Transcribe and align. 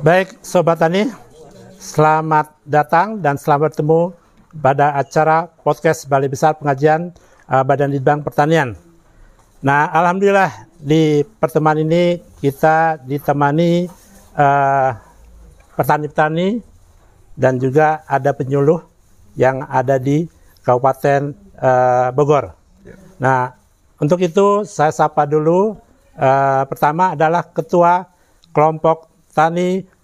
Baik, 0.00 0.40
Sobat 0.40 0.80
Tani, 0.80 1.12
selamat 1.76 2.56
datang 2.64 3.20
dan 3.20 3.36
selamat 3.36 3.76
bertemu 3.76 4.16
pada 4.56 4.96
acara 4.96 5.44
podcast 5.60 6.08
Balai 6.08 6.24
Besar 6.24 6.56
Pengajian 6.56 7.12
uh, 7.44 7.60
Badan 7.60 7.92
Litbang 7.92 8.24
Pertanian. 8.24 8.80
Nah, 9.60 9.92
Alhamdulillah 9.92 10.72
di 10.80 11.20
pertemuan 11.36 11.76
ini 11.84 12.16
kita 12.40 12.96
ditemani 13.04 13.92
uh, 14.40 14.96
petani-petani 15.76 16.64
dan 17.36 17.60
juga 17.60 18.00
ada 18.08 18.32
penyuluh 18.32 18.80
yang 19.36 19.68
ada 19.68 20.00
di 20.00 20.24
Kabupaten 20.64 21.36
uh, 21.60 22.08
Bogor. 22.16 22.56
Nah, 23.20 23.52
untuk 24.00 24.16
itu 24.24 24.64
saya 24.64 24.96
sapa 24.96 25.28
dulu. 25.28 25.76
Uh, 26.16 26.64
pertama 26.72 27.12
adalah 27.12 27.44
Ketua 27.44 28.08
Kelompok 28.56 29.12
Tani 29.30 29.99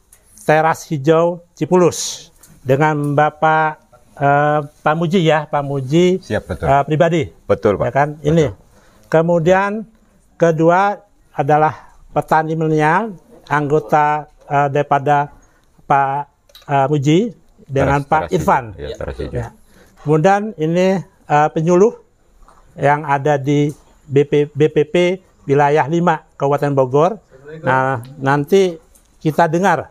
Teras 0.47 0.87
Hijau 0.87 1.43
Cipulus 1.59 2.31
dengan 2.63 3.19
Bapak 3.19 3.83
uh, 4.15 4.63
Pak 4.63 4.95
Muji 4.95 5.27
ya, 5.27 5.51
Pak 5.51 5.63
Muji 5.67 6.23
Siap, 6.23 6.47
betul. 6.47 6.67
uh, 6.71 6.83
pribadi. 6.87 7.35
Betul, 7.51 7.75
Pak. 7.83 7.85
Ya 7.85 7.93
kan? 7.93 8.09
Ini. 8.23 8.55
Kemudian 9.11 9.83
kedua 10.39 11.03
adalah 11.35 11.99
petani 12.15 12.55
milenial, 12.55 13.19
anggota 13.51 14.31
uh, 14.47 14.71
daripada 14.71 15.35
Pak 15.83 16.31
uh, 16.71 16.87
Muji 16.95 17.35
dengan 17.67 18.07
Teras- 18.07 18.11
Pak 18.11 18.23
teras 18.31 18.35
Irfan. 18.39 18.65
Ya, 18.79 18.89
teras 18.95 19.17
hijau. 19.19 19.35
Ya. 19.35 19.49
Kemudian 20.07 20.55
ini 20.55 21.03
uh, 21.27 21.49
penyuluh 21.51 21.99
yang 22.79 23.03
ada 23.03 23.35
di 23.35 23.75
BP, 24.07 24.55
BPP 24.55 25.19
wilayah 25.51 25.83
5 25.83 26.39
Kabupaten 26.39 26.71
Bogor. 26.71 27.11
Nah, 27.67 28.03
nanti 28.23 28.79
kita 29.19 29.51
dengar 29.51 29.91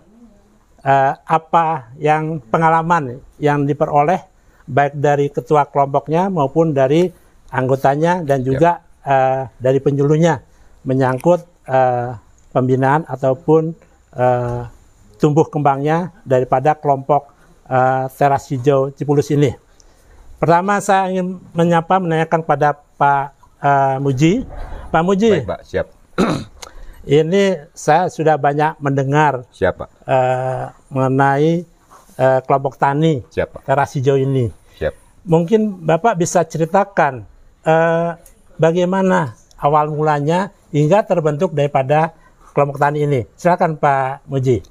uh, 0.86 1.14
apa 1.26 1.90
yang 1.98 2.38
pengalaman 2.54 3.20
yang 3.42 3.66
diperoleh 3.66 4.22
baik 4.66 4.94
dari 4.98 5.28
ketua 5.34 5.66
kelompoknya 5.70 6.30
maupun 6.30 6.74
dari 6.74 7.10
anggotanya 7.50 8.22
dan 8.22 8.42
juga 8.46 8.82
uh, 9.06 9.50
dari 9.58 9.82
penyuluhnya 9.82 10.42
menyangkut 10.86 11.42
uh, 11.66 12.18
pembinaan 12.54 13.04
ataupun 13.10 13.74
uh, 14.14 14.70
tumbuh 15.18 15.50
kembangnya 15.50 16.14
daripada 16.24 16.78
kelompok 16.78 17.34
uh, 17.70 18.06
teras 18.14 18.50
hijau 18.50 18.94
Cipulus 18.94 19.30
ini. 19.34 19.54
Pertama 20.38 20.78
saya 20.84 21.10
ingin 21.10 21.42
menyapa 21.56 21.98
menanyakan 21.98 22.42
pada 22.44 22.76
Pak 22.76 23.26
uh, 23.62 23.98
Muji. 24.04 24.46
Pak 24.92 25.04
Muji, 25.04 25.32
Baik, 25.42 25.50
Pak. 25.50 25.62
Siap. 25.66 25.88
ini 27.06 27.44
saya 27.72 28.10
sudah 28.10 28.36
banyak 28.36 28.78
mendengar 28.78 29.46
Siap, 29.50 29.74
Pak. 29.78 29.90
uh, 30.04 30.74
mengenai 30.90 31.64
uh, 32.16 32.40
kelompok 32.44 32.76
tani 32.76 33.22
Siap, 33.30 33.48
Pak. 33.52 33.62
teras 33.64 33.94
hijau 33.94 34.18
ini. 34.18 34.50
Siap. 34.76 34.94
Mungkin 35.24 35.82
Bapak 35.82 36.18
bisa 36.18 36.42
ceritakan 36.42 37.26
uh, 37.62 38.18
bagaimana 38.56 39.34
awal 39.56 39.90
mulanya 39.90 40.50
hingga 40.70 41.02
terbentuk 41.02 41.52
daripada 41.52 42.12
kelompok 42.52 42.78
tani 42.78 43.04
ini. 43.04 43.22
Silakan 43.34 43.76
Pak 43.76 44.26
Muji. 44.26 44.66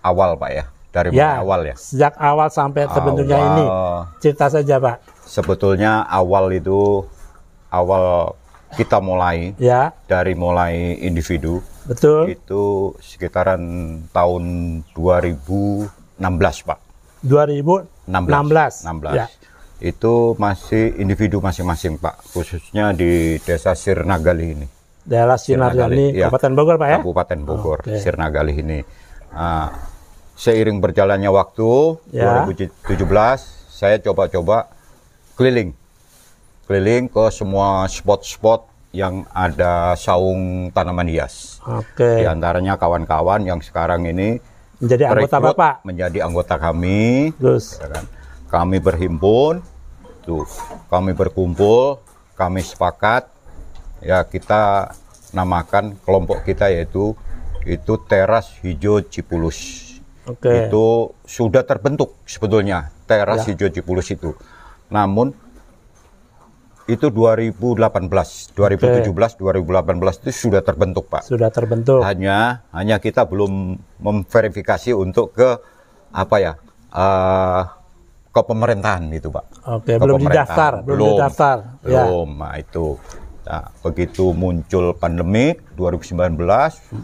Awal, 0.00 0.34
Pak 0.34 0.50
ya. 0.50 0.64
Dari 0.88 1.12
Ya, 1.12 1.44
awal 1.44 1.68
ya? 1.68 1.76
sejak 1.76 2.16
awal 2.16 2.48
sampai 2.48 2.88
terbentuknya 2.88 3.36
Awal. 3.36 3.48
ini. 3.52 3.64
Cerita 4.18 4.48
saja 4.48 4.80
Pak. 4.80 4.96
Sebetulnya 5.20 6.00
awal 6.02 6.48
itu 6.50 7.04
awal 7.68 8.32
kita 8.74 8.98
mulai 8.98 9.56
Ya, 9.56 9.96
dari 10.04 10.32
mulai 10.32 10.98
individu 10.98 11.64
betul. 11.84 12.28
itu 12.28 12.62
sekitaran 13.00 13.62
tahun 14.10 14.44
2016, 14.92 15.88
Pak. 16.64 16.78
2016. 17.22 17.88
16. 18.06 18.84
16. 18.84 19.14
Ya. 19.14 19.26
Itu 19.78 20.34
masih 20.36 20.94
individu 20.96 21.38
masing-masing, 21.38 21.96
Pak. 21.96 22.18
Khususnya 22.28 22.90
di 22.92 23.38
Desa 23.38 23.72
Sirnagali 23.72 24.46
ini. 24.52 24.66
Daerah 25.02 25.38
Sinarjani, 25.38 26.12
Iya. 26.12 26.28
Kabupaten 26.28 26.52
Bogor, 26.52 26.76
Pak 26.76 26.88
ya? 26.88 26.98
Kabupaten 27.00 27.38
Bogor, 27.40 27.78
Oke. 27.80 27.96
Sirnagali 27.96 28.52
ini. 28.54 28.78
Ah, 29.30 29.72
seiring 30.34 30.78
berjalannya 30.78 31.30
waktu, 31.30 31.96
Ya. 32.12 32.44
2017, 32.44 33.40
saya 33.70 33.96
coba-coba 33.98 34.68
keliling. 35.34 35.72
Keliling 36.68 37.08
ke 37.08 37.32
semua 37.32 37.88
spot-spot 37.88 38.68
yang 38.92 39.24
ada 39.32 39.96
saung 39.96 40.68
tanaman 40.68 41.08
hias. 41.08 41.64
Oke. 41.64 42.20
Di 42.20 42.28
antaranya 42.28 42.76
kawan-kawan 42.76 43.40
yang 43.40 43.64
sekarang 43.64 44.04
ini 44.04 44.36
Menjadi 44.76 45.08
anggota 45.08 45.36
Bapak. 45.40 45.74
menjadi 45.82 46.18
anggota 46.22 46.54
kami. 46.54 47.32
Terus, 47.40 47.80
ya 47.80 47.88
kan. 47.88 48.04
Kami 48.52 48.78
berhimpun, 48.78 49.64
tuh, 50.22 50.44
kami 50.86 51.16
berkumpul, 51.16 52.04
kami 52.36 52.60
sepakat, 52.60 53.32
ya 53.98 54.20
kita 54.22 54.92
namakan 55.32 55.96
kelompok 56.04 56.44
kita 56.44 56.68
yaitu 56.68 57.16
itu 57.64 57.92
teras 58.04 58.52
hijau 58.60 59.00
Cipulus. 59.02 59.88
oke. 60.24 60.68
Itu 60.68 61.16
sudah 61.24 61.64
terbentuk 61.64 62.12
sebetulnya 62.28 62.92
teras 63.08 63.48
Ya. 63.48 63.56
hijau 63.56 63.72
Cipulus 63.72 64.12
itu. 64.12 64.36
Namun 64.92 65.32
itu 66.88 67.12
2018, 67.12 67.52
2017, 68.56 69.36
2018 69.36 70.24
itu 70.24 70.32
sudah 70.32 70.64
terbentuk 70.64 71.12
Pak. 71.12 71.28
Sudah 71.28 71.52
terbentuk. 71.52 72.00
Hanya 72.00 72.64
hanya 72.72 72.96
kita 72.96 73.28
belum 73.28 73.76
memverifikasi 74.00 74.96
untuk 74.96 75.36
ke 75.36 75.60
apa 76.08 76.36
ya 76.40 76.52
eh, 76.88 77.62
ke 78.32 78.40
pemerintahan 78.40 79.04
itu 79.12 79.28
pak. 79.28 79.44
Oke, 79.66 79.96
Ke 79.96 80.02
belum 80.04 80.20
didaftar, 80.24 80.72
belum 80.84 81.16
didaftar. 81.16 81.56
Ya. 81.84 82.06
Belum. 82.06 82.28
Nah 82.38 82.54
itu. 82.56 82.96
Nah, 83.48 83.72
begitu 83.80 84.36
muncul 84.36 84.92
pandemik 84.92 85.64
2019 85.76 86.36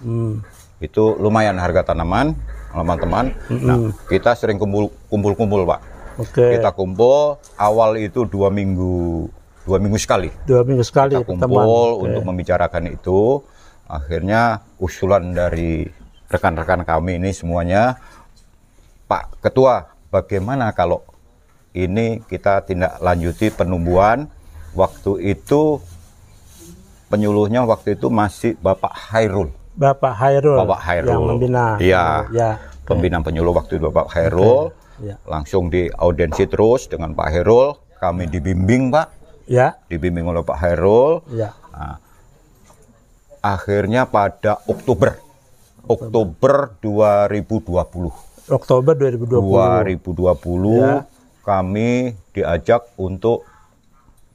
Hmm. 0.05 0.45
itu 0.85 1.17
lumayan 1.17 1.57
harga 1.57 1.93
tanaman 1.93 2.37
teman-teman. 2.69 3.33
Nah 3.49 3.93
kita 4.13 4.37
sering 4.37 4.61
kumpul 4.61 4.93
kumpul-kumpul 5.09 5.65
pak. 5.65 5.81
Oke. 6.21 6.61
Kita 6.61 6.71
kumpul 6.77 7.41
awal 7.57 7.97
itu 7.99 8.29
dua 8.29 8.53
minggu 8.53 9.27
dua 9.65 9.81
minggu 9.81 9.97
sekali 9.97 10.29
Dua 10.45 10.63
minggu 10.63 10.85
sekali 10.85 11.17
kita 11.17 11.27
kumpul 11.27 12.01
Oke. 12.01 12.09
untuk 12.09 12.23
membicarakan 12.29 12.85
itu. 12.93 13.41
Akhirnya 13.85 14.65
usulan 14.81 15.37
dari 15.37 15.85
rekan-rekan 16.33 16.89
kami 16.89 17.21
ini 17.21 17.37
semuanya, 17.37 18.01
Pak 19.05 19.45
Ketua, 19.45 19.85
bagaimana 20.09 20.73
kalau 20.73 21.05
ini 21.77 22.25
kita 22.25 22.65
tindak 22.65 22.97
lanjuti 23.05 23.53
penumbuhan? 23.53 24.33
Waktu 24.75 25.37
itu 25.37 25.79
penyuluhnya 27.13 27.63
waktu 27.63 27.95
itu 27.95 28.11
masih 28.11 28.59
Bapak 28.59 28.91
Hairul, 28.91 29.55
Bapak 29.75 30.15
Hairul. 30.23 30.59
Bapak 30.63 30.81
Hairul. 30.87 31.11
Yang 31.11 31.25
membina. 31.27 31.65
Iya. 31.83 32.05
Ya. 32.31 32.51
pembina 32.85 33.19
penyuluh 33.25 33.57
waktu 33.57 33.81
itu 33.81 33.91
Bapak 33.91 34.15
Hairul. 34.15 34.71
Ya. 35.03 35.19
Langsung 35.27 35.67
di 35.67 35.91
audiensi 35.91 36.47
terus 36.47 36.87
dengan 36.87 37.11
Pak 37.11 37.29
Hairul. 37.35 37.75
Kami 37.99 38.31
dibimbing 38.31 38.93
Pak, 38.93 39.24
Ya. 39.45 39.77
dibimbing 39.87 40.25
oleh 40.25 40.41
Pak 40.41 40.57
Hairul. 40.57 41.21
Ya. 41.31 41.53
akhirnya 43.41 44.07
pada 44.07 44.57
Oktober 44.65 45.21
Oktober 45.85 46.73
2020 46.81 48.09
Oktober 48.47 48.93
2020. 48.95 49.37
2020 49.37 50.81
Ya. 50.81 51.05
kami 51.43 51.91
diajak 52.33 52.89
untuk 52.97 53.45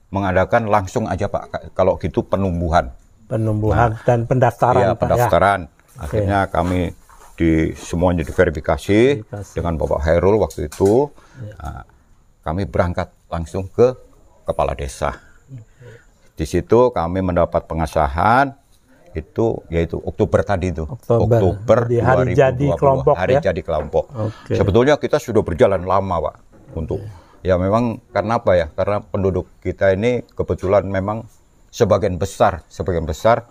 mengadakan 0.09 0.65
langsung 0.67 1.05
aja 1.05 1.25
Pak 1.25 1.43
Ka- 1.47 1.65
kalau 1.73 1.97
gitu 1.97 2.21
penumbuhan 2.21 2.93
Penumbuhan 3.25 3.93
dan 4.03 4.25
pendaftaran, 4.25 4.81
ya 4.83 4.93
Pak, 4.93 4.99
pendaftaran 4.99 5.59
akhirnya 5.95 6.45
kami 6.45 6.93
di 7.35 7.51
semuanya 7.73 8.21
diverifikasi 8.21 9.21
Verifikasi. 9.21 9.53
dengan 9.53 9.73
Bapak 9.75 10.01
Hairul 10.01 10.37
waktu 10.37 10.65
itu 10.65 11.09
Nah, 11.55 11.81
kami 12.41 12.65
berangkat 12.65 13.09
langsung 13.25 13.65
ke 13.65 13.95
kepala 14.49 14.73
desa. 14.73 15.21
Di 16.33 16.47
situ 16.49 16.89
kami 16.89 17.21
mendapat 17.21 17.69
pengesahan 17.69 18.55
itu 19.13 19.59
yaitu 19.69 20.01
Oktober 20.01 20.41
tadi 20.41 20.73
itu. 20.73 20.85
Oktober. 20.85 21.85
Di 21.89 21.99
hari 22.01 22.33
jadi 22.33 22.67
kelompok, 22.73 23.13
hari 23.13 23.37
ya? 23.37 23.51
jadi 23.51 23.61
kelompok. 23.61 24.09
Oke. 24.13 24.53
sebetulnya 24.57 24.95
kita 24.97 25.21
sudah 25.21 25.41
berjalan 25.45 25.81
lama 25.85 26.31
pak 26.31 26.35
untuk 26.77 27.01
ya 27.45 27.59
memang 27.59 28.01
karena 28.09 28.41
apa 28.41 28.51
ya? 28.55 28.67
Karena 28.73 29.03
penduduk 29.03 29.49
kita 29.61 29.93
ini 29.93 30.25
kebetulan 30.33 30.85
memang 30.87 31.25
sebagian 31.69 32.17
besar 32.17 32.65
sebagian 32.65 33.05
besar 33.05 33.45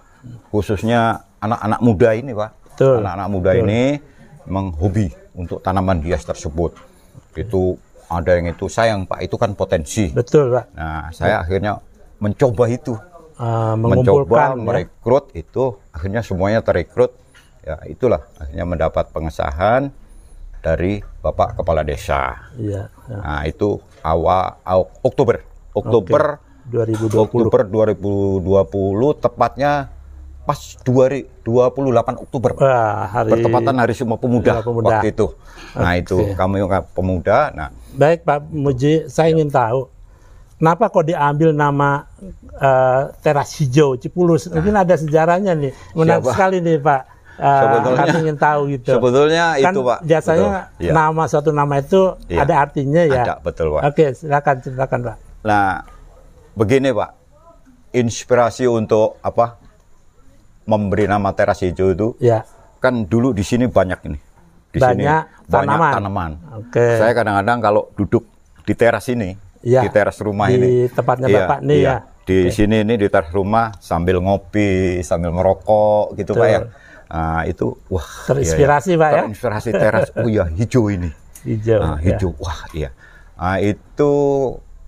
khususnya 0.51 1.23
anak-anak 1.39 1.81
muda 1.83 2.11
ini 2.15 2.33
pak. 2.35 2.51
Betul. 2.75 3.03
anak-anak 3.03 3.29
muda 3.31 3.51
ini 3.59 3.99
memang 4.47 4.71
hobi 4.79 5.11
untuk 5.35 5.59
tanaman 5.61 5.99
hias 6.03 6.23
tersebut. 6.23 6.79
Itu 7.35 7.79
ada 8.09 8.31
yang 8.37 8.51
itu 8.51 8.67
sayang 8.67 9.05
pak 9.05 9.21
itu 9.23 9.37
kan 9.37 9.53
potensi 9.53 10.09
Betul, 10.13 10.53
Pak. 10.53 10.65
nah 10.75 11.13
saya 11.13 11.45
akhirnya 11.45 11.79
mencoba 12.19 12.67
itu 12.69 12.97
Ah, 13.39 13.79
mencoba 13.79 14.51
ya. 14.51 14.59
merekrut 14.59 15.31
itu 15.31 15.79
akhirnya 15.95 16.27
semuanya 16.27 16.59
terekrut 16.59 17.15
ya 17.63 17.79
itulah 17.87 18.27
akhirnya 18.35 18.67
mendapat 18.67 19.15
pengesahan 19.15 19.95
dari 20.59 20.99
Bapak 21.23 21.55
Kepala 21.63 21.87
Desa. 21.87 22.35
Iya. 22.59 22.91
ya. 23.07 23.19
Nah, 23.23 23.43
itu 23.47 23.79
awal 24.03 24.59
Oktober. 25.07 25.39
Oktober 25.71 26.43
2020. 26.67 27.15
Oktober 27.31 27.61
2020 27.63 29.23
tepatnya 29.23 29.73
pas 30.49 30.57
2 30.81 31.45
28 31.45 32.25
Oktober. 32.25 32.57
Wah, 32.57 33.05
hari 33.05 33.37
Bertepatan 33.37 33.77
Hari 33.77 33.93
Sumpah 33.93 34.17
Pemuda, 34.17 34.53
Sumpah 34.57 34.65
Pemuda. 34.65 34.89
waktu 34.97 35.13
itu. 35.13 35.27
Nah, 35.77 35.93
itu 35.93 36.17
kami 36.33 36.65
pemuda. 36.97 37.53
Nah, 37.53 37.69
Baik 37.93 38.25
Pak 38.25 38.49
Muji, 38.49 39.05
saya 39.07 39.29
ingin 39.29 39.53
tahu 39.53 39.93
kenapa 40.57 40.89
kok 40.89 41.05
diambil 41.05 41.53
nama 41.53 42.09
eh, 42.57 43.03
teras 43.21 43.53
hijau 43.61 44.01
Cipulus? 44.01 44.49
Mungkin 44.49 44.73
ada 44.73 44.97
sejarahnya 44.97 45.53
nih. 45.53 45.77
Menarik 45.93 46.25
Siapa? 46.25 46.33
sekali 46.33 46.65
nih 46.65 46.81
Pak. 46.81 47.03
Sebetulnya- 47.39 47.99
kami 48.03 48.17
ingin 48.19 48.39
tahu 48.41 48.61
gitu. 48.73 48.91
sebetulnya 48.91 49.45
kan 49.55 49.71
itu, 49.71 49.81
Pak. 49.85 49.99
Biasanya 50.03 50.49
Betul. 50.51 50.83
Iya. 50.83 50.93
nama 50.97 51.23
suatu 51.29 51.51
nama 51.53 51.75
itu 51.77 52.01
Iya. 52.27 52.41
ada 52.43 52.55
artinya 52.59 53.03
ya. 53.05 53.23
Ada, 53.23 53.35
betul, 53.39 53.67
Pak. 53.77 53.83
Oke, 53.85 54.05
silakan 54.11 54.57
silakan 54.59 55.01
Pak. 55.05 55.17
Nah, 55.45 55.87
begini 56.57 56.91
Pak, 56.91 57.11
inspirasi 57.93 58.67
untuk 58.67 59.21
apa 59.21 59.68
memberi 60.69 61.09
nama 61.09 61.33
teras 61.33 61.65
hijau 61.65 61.89
itu 61.91 62.09
Ya. 62.21 62.45
kan 62.79 63.09
dulu 63.09 63.33
di 63.33 63.41
sini 63.41 63.65
banyak 63.65 64.01
ini. 64.05 64.19
Di 64.69 64.79
sini 64.85 65.01
Banyak 65.09 65.49
banyak 65.49 65.79
tanaman. 65.81 65.93
tanaman. 65.97 66.31
Oke. 66.61 67.01
Saya 67.01 67.17
kadang-kadang 67.17 67.59
kalau 67.65 67.83
duduk 67.97 68.29
di 68.69 68.77
teras 68.77 69.09
ini, 69.09 69.33
Iya. 69.65 69.81
di 69.81 69.89
teras 69.89 70.21
rumah 70.21 70.53
Di 70.53 70.61
ini, 70.61 70.71
tempatnya 70.93 71.27
Iya, 71.33 71.37
Bapak 71.41 71.59
nih 71.65 71.79
iya. 71.81 71.89
ya. 71.89 71.97
Di 72.29 72.53
sini 72.53 72.85
ini 72.85 73.01
di 73.01 73.09
teras 73.09 73.33
rumah 73.33 73.73
sambil 73.81 74.21
ngopi, 74.21 75.01
sambil 75.01 75.33
merokok 75.33 76.13
gitu 76.21 76.37
Betul. 76.37 76.45
Pak 76.45 76.49
ya. 76.53 76.61
Nah, 77.09 77.41
itu 77.49 77.73
wah 77.89 78.05
Terinspirasi, 78.29 78.93
iya, 78.93 78.95
iya. 78.95 79.01
Pak, 79.01 79.09
ya? 79.09 79.17
Terinspirasi 79.25 79.71
teras. 79.73 80.09
Oh 80.21 80.29
iya, 80.29 80.45
hijau 80.53 80.93
ini. 80.93 81.09
Hijau. 81.49 81.81
Nah, 81.81 81.97
ya. 82.05 82.13
hijau. 82.13 82.37
Wah, 82.37 82.61
iya. 82.77 82.93
Nah, 83.41 83.57
itu 83.57 84.13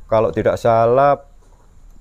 kalau 0.05 0.29
tidak 0.29 0.61
salah 0.61 1.17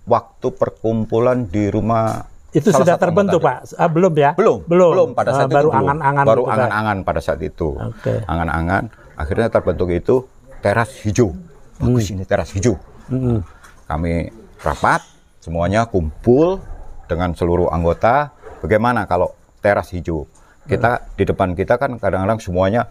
waktu 0.03 0.51
perkumpulan 0.51 1.47
di 1.47 1.71
rumah 1.71 2.27
Itu 2.51 2.69
salah 2.69 2.81
sudah 2.83 2.95
terbentuk. 2.97 3.39
Pak? 3.39 3.57
Ah, 3.75 3.85
belum 3.85 4.13
ya? 4.13 4.31
Belum, 4.33 4.65
belum. 4.65 4.91
belum 4.91 5.09
pada 5.13 5.29
Ah, 5.29 5.35
saat 5.37 5.47
itu 5.47 5.55
baru 5.55 5.69
angan-angan. 5.71 6.25
baru 6.25 6.43
angan-angan 6.45 6.97
pada 7.03 7.19
saat 7.19 7.39
itu. 7.39 7.77
Oke. 7.77 8.25
Angan-angan. 8.25 8.83
Akhirnya 9.13 9.47
terbentuk 9.47 9.89
itu 9.89 10.25
teras 10.59 10.89
hijau. 11.03 11.35
Bagus 11.77 12.09
Hmm. 12.09 12.13
ini 12.15 12.23
teras 12.23 12.49
hijau. 12.49 12.75
Mm-mm. 13.07 13.39
Kami 13.85 14.29
rapat, 14.59 15.01
semuanya 15.39 15.85
kumpul 15.85 16.57
dengan 17.05 17.31
seluruh 17.31 17.69
anggota. 17.69 18.33
Bagaimana 18.59 19.05
kalau 19.05 19.31
teras 19.59 19.89
hijau? 19.89 20.25
Kita 20.63 21.01
di 21.13 21.23
depan 21.23 21.53
kita 21.53 21.75
kan 21.75 21.97
kadang-kadang 21.97 22.37
semuanya 22.37 22.85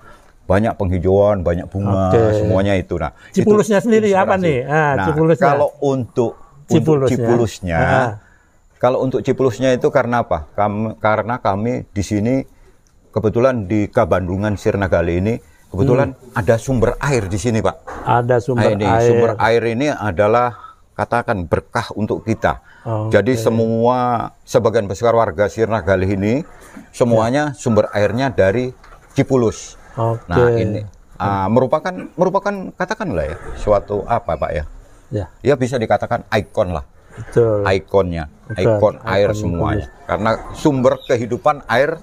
banyak 0.44 0.74
penghijauan, 0.74 1.42
banyak 1.42 1.66
bunga, 1.66 2.08
Oke. 2.08 2.22
semuanya 2.36 2.74
itu. 2.74 2.96
Nah, 2.96 3.12
itu 3.28 3.44
Cipulusnya 3.44 3.78
sendiri 3.78 4.10
apa 4.12 4.34
nih? 4.34 4.64
Ah, 4.64 4.96
nah, 4.96 5.06
Cipulusnya. 5.06 5.46
kalau 5.46 5.68
untuk 5.78 6.32
untuk 6.64 6.72
Cipulusnya. 6.72 7.14
Cipulusnya, 7.20 7.78
Ah. 7.78 8.08
Kalau 8.78 9.02
untuk 9.02 9.20
Cipulusnya 9.20 9.74
itu 9.74 9.90
karena 9.90 10.22
apa? 10.22 10.46
Kam- 10.54 10.94
karena 10.98 11.38
kami 11.38 11.86
di 11.90 12.02
sini 12.02 12.34
kebetulan 13.10 13.66
di 13.66 13.86
Kabandungan 13.86 14.54
Sirnagali 14.54 15.18
ini 15.18 15.34
kebetulan 15.68 16.14
ada 16.32 16.56
sumber 16.56 16.94
air 16.98 17.26
di 17.26 17.36
sini, 17.36 17.58
Pak. 17.58 17.76
Ada 18.06 18.38
sumber 18.40 18.70
Nah, 18.70 18.74
ini 18.74 18.84
air. 18.86 19.04
sumber 19.04 19.30
air 19.36 19.62
ini 19.66 19.86
adalah 19.90 20.54
katakan 20.94 21.46
berkah 21.46 21.90
untuk 21.94 22.22
kita. 22.22 22.62
Oke. 22.82 23.14
Jadi 23.14 23.36
semua 23.36 24.30
sebagian 24.42 24.86
besar 24.86 25.12
warga 25.12 25.46
Sirnagali 25.46 26.08
ini 26.08 26.34
semuanya 26.90 27.52
sumber 27.52 27.90
airnya 27.92 28.30
dari 28.30 28.72
Cipulus. 29.12 29.74
Oke. 29.94 30.22
Nah, 30.26 30.48
ini 30.54 30.80
ah, 31.18 31.50
merupakan 31.50 31.90
merupakan 32.14 32.54
katakanlah 32.74 33.26
ya 33.26 33.36
suatu 33.58 34.06
apa, 34.06 34.38
Pak 34.38 34.50
ya? 34.54 34.64
Ya, 35.08 35.26
Ya 35.42 35.54
bisa 35.56 35.74
dikatakan 35.74 36.22
ikon 36.30 36.70
lah, 36.70 36.84
betul. 37.18 37.58
ikonnya, 37.66 38.24
Betul, 38.46 38.62
ikon 38.78 38.94
air 39.02 39.28
ikon 39.28 39.36
semuanya. 39.36 39.86
Karena 40.04 40.30
sumber 40.54 40.94
kehidupan 41.02 41.66
air 41.66 41.98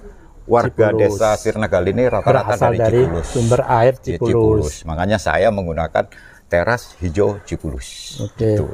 warga 0.46 0.94
Cipulus. 0.94 1.18
desa 1.18 1.28
Sirnagali 1.34 1.90
ini 1.90 2.04
rata-rata 2.06 2.54
dari, 2.54 2.78
dari 2.78 3.00
Cipulus. 3.02 3.26
sumber 3.26 3.60
air 3.66 3.92
Ya, 3.98 4.14
Cipulus. 4.14 4.74
Makanya 4.84 5.18
saya 5.18 5.48
menggunakan 5.50 6.06
teras 6.46 6.94
hijau 7.00 7.42
Cipulus. 7.42 8.20
Oke. 8.22 8.54
Itu, 8.54 8.66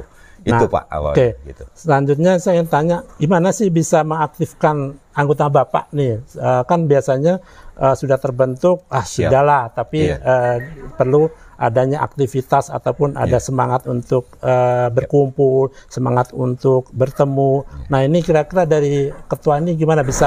itu 0.43 0.53
Nah, 0.53 0.69
Pak 0.69 0.85
awal. 0.87 1.13
Oke. 1.17 1.29
Gitu. 1.43 1.65
Selanjutnya 1.73 2.37
saya 2.37 2.59
ingin 2.59 2.69
tanya, 2.69 2.97
gimana 3.17 3.49
sih 3.51 3.71
bisa 3.71 4.03
mengaktifkan 4.03 4.99
anggota 5.13 5.49
Bapak 5.49 5.89
nih? 5.91 6.21
Eh, 6.21 6.63
kan 6.67 6.85
biasanya 6.85 7.41
eh, 7.73 7.95
sudah 7.97 8.19
terbentuk, 8.19 8.85
ah 8.87 9.01
Siap. 9.01 9.33
sudahlah, 9.33 9.73
tapi 9.73 10.13
Iya. 10.13 10.19
eh, 10.21 10.57
perlu 10.93 11.31
adanya 11.63 12.03
aktivitas 12.03 12.67
ataupun 12.69 13.15
ada 13.15 13.39
Iya. 13.39 13.45
semangat 13.45 13.87
untuk 13.87 14.27
eh, 14.43 14.91
berkumpul, 14.91 15.71
semangat 15.87 16.35
untuk 16.35 16.91
bertemu. 16.91 17.63
Nah 17.87 18.03
ini 18.03 18.19
kira-kira 18.19 18.67
dari 18.67 19.15
ketua 19.25 19.57
ini 19.57 19.73
gimana 19.73 20.03
bisa 20.03 20.27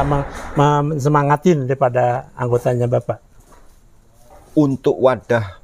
semangatin 0.96 1.68
daripada 1.68 2.32
anggotanya 2.34 2.88
Bapak? 2.88 3.20
Untuk 4.56 4.96
wadah 4.96 5.60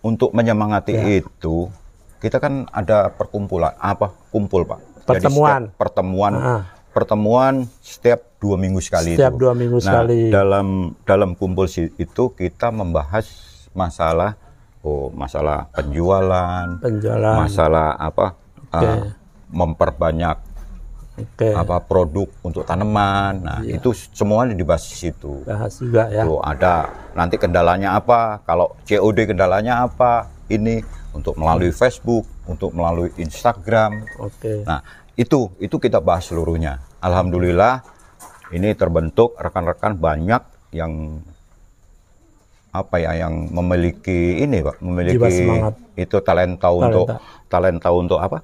untuk 0.00 0.32
menyemangati 0.32 0.96
Ya. 0.96 1.20
itu 1.20 1.68
kita 2.16 2.40
kan 2.40 2.64
ada 2.70 3.12
perkumpulan 3.12 3.76
apa 3.76 4.16
kumpul 4.30 4.64
Pak. 4.64 4.80
Jadi 4.80 5.04
Pertemuan. 5.06 5.60
setiap 5.62 5.76
pertemuan 5.76 6.32
Ah. 6.34 6.62
pertemuan 6.90 7.54
setiap 7.80 8.20
dua 8.36 8.56
minggu 8.56 8.80
sekali 8.80 9.12
Setiap 9.14 9.36
itu. 9.36 9.40
dua 9.40 9.52
minggu 9.52 9.78
Nah, 9.78 9.84
sekali. 9.84 10.20
dalam 10.28 10.66
dalam 11.04 11.30
kumpul 11.34 11.68
itu 11.68 12.24
kita 12.32 12.68
membahas 12.70 13.28
masalah 13.70 14.34
oh 14.80 15.12
masalah 15.12 15.68
penjualan, 15.70 16.66
Penjualan. 16.80 17.36
masalah 17.36 17.94
apa 17.94 18.36
Oke. 18.70 18.86
uh, 18.86 19.00
memperbanyak 19.50 20.36
Oke, 21.20 21.52
apa 21.52 21.84
produk 21.84 22.24
untuk 22.40 22.64
tanaman. 22.64 23.44
Nah, 23.44 23.60
Iya. 23.60 23.76
itu 23.76 23.92
semuanya 23.92 24.56
dibahas 24.56 24.88
di 24.88 24.96
situ. 24.98 25.44
bahas 25.44 25.76
juga 25.76 26.08
ya. 26.08 26.24
Tuh 26.24 26.40
ada 26.40 26.88
nanti 27.12 27.36
kendalanya 27.36 27.92
apa? 27.94 28.40
Kalau 28.42 28.72
COD 28.88 29.28
kendalanya 29.28 29.84
apa? 29.84 30.32
Ini 30.48 30.80
untuk 31.12 31.36
melalui 31.36 31.70
Facebook, 31.70 32.24
untuk 32.48 32.72
melalui 32.72 33.12
Instagram. 33.20 34.00
Oke. 34.16 34.64
Nah, 34.64 34.80
itu 35.12 35.52
itu 35.60 35.76
kita 35.76 36.00
bahas 36.00 36.24
seluruhnya. 36.24 36.80
Alhamdulillah 37.04 37.84
ini 38.50 38.72
terbentuk 38.72 39.36
rekan-rekan 39.36 40.00
banyak 40.00 40.40
yang 40.72 41.20
apa 42.70 43.02
ya 43.02 43.26
yang 43.26 43.50
memiliki 43.50 44.40
ini 44.42 44.62
Pak, 44.62 44.78
memiliki 44.82 45.46
itu 45.98 46.16
talenta 46.22 46.70
untuk 46.70 47.06
talenta 47.50 47.90
untuk 47.90 48.18
apa? 48.22 48.40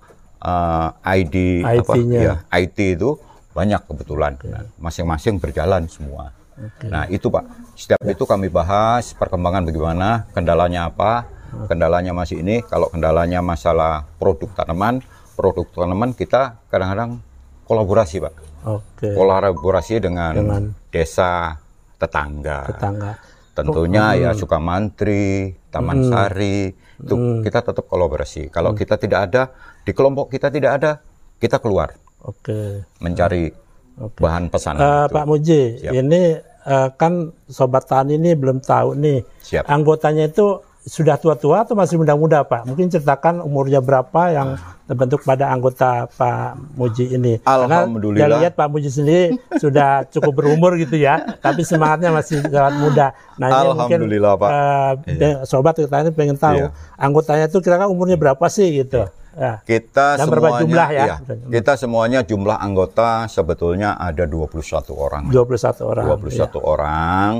eh, 0.47 0.89
ID 1.25 1.37
apa 1.65 1.93
ya, 1.97 2.35
IT 2.55 2.79
itu 2.99 3.17
banyak 3.57 3.81
kebetulan. 3.89 4.37
Nah, 4.45 4.69
Masing-masing 4.77 5.41
berjalan 5.41 5.89
semua. 5.89 6.37
Oke. 6.57 6.89
Nah, 6.89 7.09
itu 7.09 7.33
Pak. 7.33 7.45
Setiap 7.77 8.01
itu 8.05 8.25
kami 8.29 8.53
bahas 8.53 9.17
perkembangan 9.17 9.65
bagaimana, 9.65 10.29
kendalanya 10.37 10.93
apa, 10.93 11.25
kendalanya 11.69 12.13
masih 12.13 12.45
ini. 12.45 12.61
Kalau 12.65 12.93
kendalanya 12.93 13.41
masalah 13.41 14.05
produk 14.21 14.53
tanaman, 14.53 15.01
produk 15.37 15.65
tanaman 15.73 16.13
kita 16.13 16.61
kadang-kadang 16.69 17.21
kolaborasi, 17.65 18.21
Pak. 18.25 18.35
Oke. 18.67 19.09
Kolaborasi 19.17 20.05
dengan, 20.05 20.33
Dengan 20.37 20.63
desa 20.93 21.57
tetangga. 21.97 22.69
tetangga. 22.73 23.13
Tentunya 23.57 24.13
ya 24.21 24.31
Sukamantri, 24.37 25.57
Taman 25.73 26.05
Sari, 26.05 26.77
itu 26.77 27.15
kita 27.41 27.65
tetap 27.65 27.89
kolaborasi. 27.89 28.53
Kalau 28.53 28.77
kita 28.77 29.01
tidak 29.01 29.33
ada, 29.33 29.43
di 29.81 29.97
kelompok 29.97 30.29
kita 30.29 30.53
tidak 30.53 30.77
ada, 30.77 30.93
kita 31.41 31.57
keluar 31.57 31.97
Oke. 32.21 32.85
mencari 33.01 33.49
Oke. 33.97 34.21
bahan 34.21 34.53
pesanan 34.53 35.09
itu. 35.09 35.17
Pak 35.17 35.25
Muji, 35.25 35.63
Siap. 35.81 35.93
ini 35.97 36.23
eh, 36.69 36.89
kan 37.01 37.33
sobat 37.49 37.89
tani 37.89 38.21
ini 38.21 38.37
belum 38.37 38.61
tahu 38.61 38.93
nih 39.01 39.25
Siap. 39.41 39.65
anggotanya 39.73 40.29
itu 40.29 40.61
sudah 40.87 41.19
tua-tua 41.19 41.67
atau 41.67 41.75
masih 41.75 41.99
muda-muda 41.99 42.41
Pak? 42.41 42.63
Mungkin 42.63 42.87
ceritakan 42.87 43.43
umurnya 43.43 43.83
berapa 43.83 44.23
yang 44.31 44.55
terbentuk 44.87 45.27
pada 45.27 45.51
anggota 45.51 46.07
Pak 46.09 46.79
Muji 46.79 47.11
ini. 47.11 47.43
Alhamdulillah. 47.43 48.23
Karena 48.23 48.31
saya 48.33 48.43
lihat 48.47 48.55
Pak 48.55 48.69
Muji 48.71 48.87
sendiri 48.89 49.25
sudah 49.57 50.07
cukup 50.07 50.33
berumur 50.37 50.79
gitu 50.79 50.95
ya, 50.95 51.27
tapi 51.39 51.67
semangatnya 51.67 52.15
masih 52.15 52.39
sangat 52.41 52.75
muda. 52.79 53.07
Nah 53.35 53.47
ini 53.51 53.59
mungkin 53.69 53.99
Alhamdulillah, 53.99 54.35
Pak. 54.39 54.49
eh, 54.49 54.91
de- 55.13 55.39
sobat 55.43 55.75
tani 55.77 56.15
pengen 56.15 56.39
tahu 56.39 56.63
Iya. 56.63 56.71
anggotanya 56.95 57.47
itu 57.47 57.59
kira-kira 57.59 57.91
umurnya 57.91 58.15
berapa 58.15 58.47
sih 58.47 58.71
gitu? 58.79 59.11
Ya. 59.37 59.61
Kita 59.61 60.17
Dan 60.17 60.33
berapa 60.33 60.49
semuanya 60.49 60.63
jumlah 60.65 60.89
ya? 60.89 61.05
iya, 61.05 61.17
kita 61.53 61.73
semuanya 61.77 62.21
jumlah 62.23 62.57
anggota 62.57 63.27
sebetulnya 63.27 63.93
ada 63.93 64.25
21 64.25 64.95
orang. 64.95 65.29
21 65.29 65.83
orang. 65.85 66.05
21 66.09 66.57
orang 66.57 67.31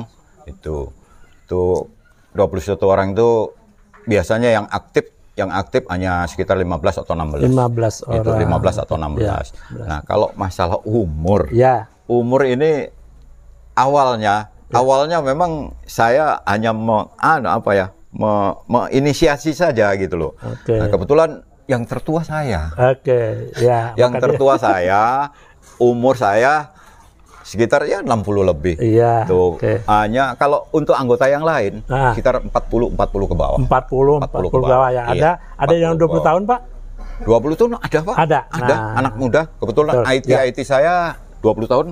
itu 0.45 0.91
itu 1.41 1.63
21 2.37 2.77
orang 2.85 3.09
itu 3.17 3.51
biasanya 4.07 4.53
yang 4.53 4.67
aktif 4.71 5.11
yang 5.37 5.53
aktif 5.53 5.85
hanya 5.93 6.25
sekitar 6.25 6.57
15 6.57 7.05
atau 7.05 7.13
16. 7.13 7.53
15 7.53 8.09
orang. 8.09 8.17
Itu 8.25 8.31
15 8.33 8.85
atau 8.89 8.97
16. 8.97 9.21
Ya, 9.21 9.37
Nah, 9.85 10.01
kalau 10.09 10.33
masalah 10.33 10.81
umur, 10.89 11.53
Ya, 11.53 11.93
umur 12.09 12.49
ini 12.49 12.89
awalnya 13.77 14.49
awalnya 14.73 15.21
memang 15.21 15.77
saya 15.85 16.41
hanya 16.49 16.73
me, 16.73 17.13
anu, 17.21 17.53
apa 17.53 17.71
ya, 17.77 17.87
me, 18.17 18.57
menginisiasi 18.65 19.53
saja 19.53 19.93
gitu 20.01 20.17
loh. 20.17 20.33
Oke. 20.41 20.81
Nah, 20.81 20.89
kebetulan 20.89 21.45
yang 21.69 21.85
tertua 21.85 22.25
saya. 22.25 22.73
Oke, 22.73 23.53
ya. 23.61 23.93
Yang 23.93 24.13
tertua 24.25 24.57
saya, 24.57 25.37
umur 25.77 26.17
saya 26.17 26.73
sekitar 27.47 27.87
ya 27.87 28.03
60 28.03 28.11
lebih. 28.43 28.75
Iya. 28.77 29.23
Tuh. 29.25 29.55
Oke. 29.55 29.87
Hanya 29.87 30.35
kalau 30.35 30.67
untuk 30.71 30.93
anggota 30.93 31.25
yang 31.27 31.47
lain 31.47 31.87
Ah. 31.87 32.11
sekitar 32.11 32.43
40 32.43 32.91
40 32.91 32.99
ke 33.25 33.35
bawah. 33.35 33.59
40 33.63 34.19
40 34.19 34.51
ke 34.51 34.59
bawah 34.61 34.89
ya. 34.91 35.03
Ada 35.07 35.15
Iya, 35.15 35.33
ada 35.55 35.75
yang 35.75 35.93
40 35.95 36.01
20 36.03 36.11
bawah. 36.11 36.27
tahun, 36.27 36.43
Pak? 36.45 36.61
20 37.23 37.55
tahun 37.57 37.71
ada, 37.79 37.99
Pak? 38.03 38.17
Ada. 38.19 38.41
Ada 38.51 38.75
Nah. 38.75 38.93
anak 38.99 39.15
muda. 39.15 39.41
Kebetulan 39.57 39.95
Betul, 39.97 40.13
IT 40.13 40.27
ya. 40.27 40.39
IT 40.43 40.59
saya 40.61 40.93
20 41.39 41.65
tahun. 41.65 41.87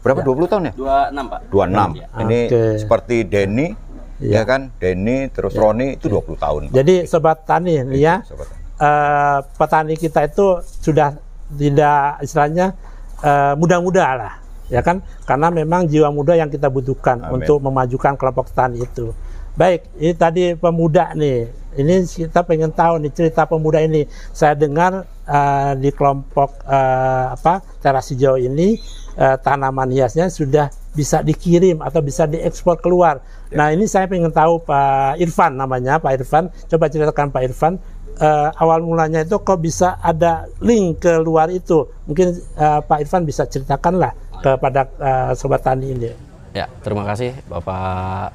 Berapa? 0.00 0.20
20 0.22 0.48
tahun 0.48 0.62
ya? 0.64 0.72
26 0.74 1.24
Pak. 1.28 1.40
26. 1.50 1.88
Ini 2.16 2.40
Oke. 2.46 2.62
seperti 2.78 3.16
Denny 3.22 3.68
Iya. 4.16 4.32
ya 4.32 4.42
kan? 4.42 4.60
Denny 4.74 5.28
terus 5.28 5.52
Roni 5.52 5.94
itu 5.94 6.08
20 6.08 6.34
tahun. 6.34 6.62
Pak. 6.66 6.74
Jadi 6.74 6.94
sobat 7.04 7.44
tani 7.44 7.76
ya, 7.92 8.24
Sobat. 8.24 8.48
eh, 8.78 9.38
petani 9.54 9.94
kita 9.94 10.24
itu 10.24 10.46
sudah 10.80 11.12
tidak 11.52 12.22
istilahnya 12.22 12.72
eh, 13.18 13.54
muda-muda 13.54 14.06
lah, 14.14 14.32
ya 14.68 14.80
kan? 14.82 15.02
Karena 15.24 15.50
memang 15.50 15.86
jiwa 15.86 16.10
muda 16.10 16.34
yang 16.34 16.50
kita 16.50 16.70
butuhkan 16.70 17.22
Amin. 17.22 17.42
untuk 17.42 17.62
memajukan 17.62 18.14
kelompok 18.18 18.50
tani 18.52 18.82
itu. 18.82 19.14
Baik, 19.56 19.88
ini 19.96 20.12
tadi 20.12 20.44
pemuda 20.52 21.16
nih. 21.16 21.48
Ini 21.80 22.04
kita 22.04 22.44
pengen 22.44 22.72
tahu 22.76 23.00
nih 23.00 23.12
cerita 23.12 23.48
pemuda 23.48 23.80
ini. 23.80 24.04
Saya 24.36 24.52
dengar 24.52 25.08
eh, 25.24 25.72
di 25.80 25.88
kelompok 25.96 26.60
eh, 26.68 27.26
apa 27.32 27.64
teras 27.80 28.12
hijau 28.12 28.36
ini 28.36 28.76
eh, 29.16 29.36
tanaman 29.40 29.88
hiasnya 29.88 30.28
sudah 30.28 30.68
bisa 30.92 31.24
dikirim 31.24 31.80
atau 31.80 32.04
bisa 32.04 32.28
diekspor 32.28 32.84
keluar. 32.84 33.24
Nah 33.52 33.72
ini 33.72 33.88
saya 33.88 34.04
pengen 34.08 34.28
tahu 34.28 34.60
Pak 34.60 35.20
Irfan 35.24 35.56
namanya 35.56 36.04
Pak 36.04 36.20
Irfan. 36.20 36.52
Coba 36.68 36.92
ceritakan 36.92 37.32
Pak 37.32 37.42
Irfan 37.48 37.80
eh, 38.20 38.48
awal 38.60 38.84
mulanya 38.84 39.24
itu 39.24 39.36
kok 39.40 39.60
bisa 39.60 40.00
ada 40.00 40.48
link 40.60 41.04
ke 41.04 41.16
luar 41.20 41.48
itu. 41.52 41.88
Mungkin 42.08 42.28
eh, 42.36 42.80
Pak 42.84 42.98
Irfan 43.04 43.24
bisa 43.24 43.48
ceritakan 43.48 44.00
lah 44.00 44.12
kepada 44.40 44.88
eh, 45.00 45.32
sobat 45.36 45.62
tani 45.62 45.92
ini. 45.92 46.10
Ya, 46.56 46.66
terima 46.80 47.04
kasih 47.04 47.36
Bapak 47.48 48.32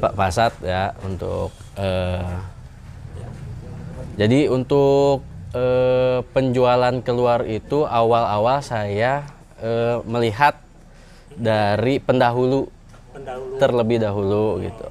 Pak 0.00 0.12
Pasat 0.16 0.52
ya 0.64 0.96
untuk 1.04 1.52
eh, 1.76 2.36
jadi 4.16 4.52
untuk 4.52 5.24
eh, 5.56 6.20
penjualan 6.32 6.94
keluar 7.04 7.44
itu 7.48 7.84
awal-awal 7.88 8.60
saya 8.64 9.24
eh, 9.60 9.96
melihat 10.04 10.56
dari 11.36 11.98
pendahulu 12.00 12.68
terlebih 13.58 14.00
dahulu 14.00 14.60
gitu. 14.62 14.86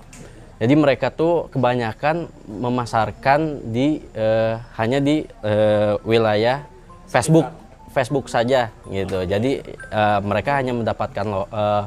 Jadi 0.60 0.74
mereka 0.76 1.08
tuh 1.08 1.48
kebanyakan 1.56 2.28
memasarkan 2.50 3.72
di 3.72 4.04
eh, 4.12 4.60
hanya 4.76 5.00
di 5.00 5.24
eh, 5.24 5.94
wilayah 6.04 6.68
Facebook, 7.08 7.48
Facebook 7.90 8.30
saja 8.30 8.70
gitu. 8.88 9.26
Jadi 9.26 9.62
eh, 9.70 10.20
mereka 10.22 10.62
hanya 10.62 10.74
mendapatkan 10.74 11.26
lo, 11.26 11.44
eh, 11.50 11.84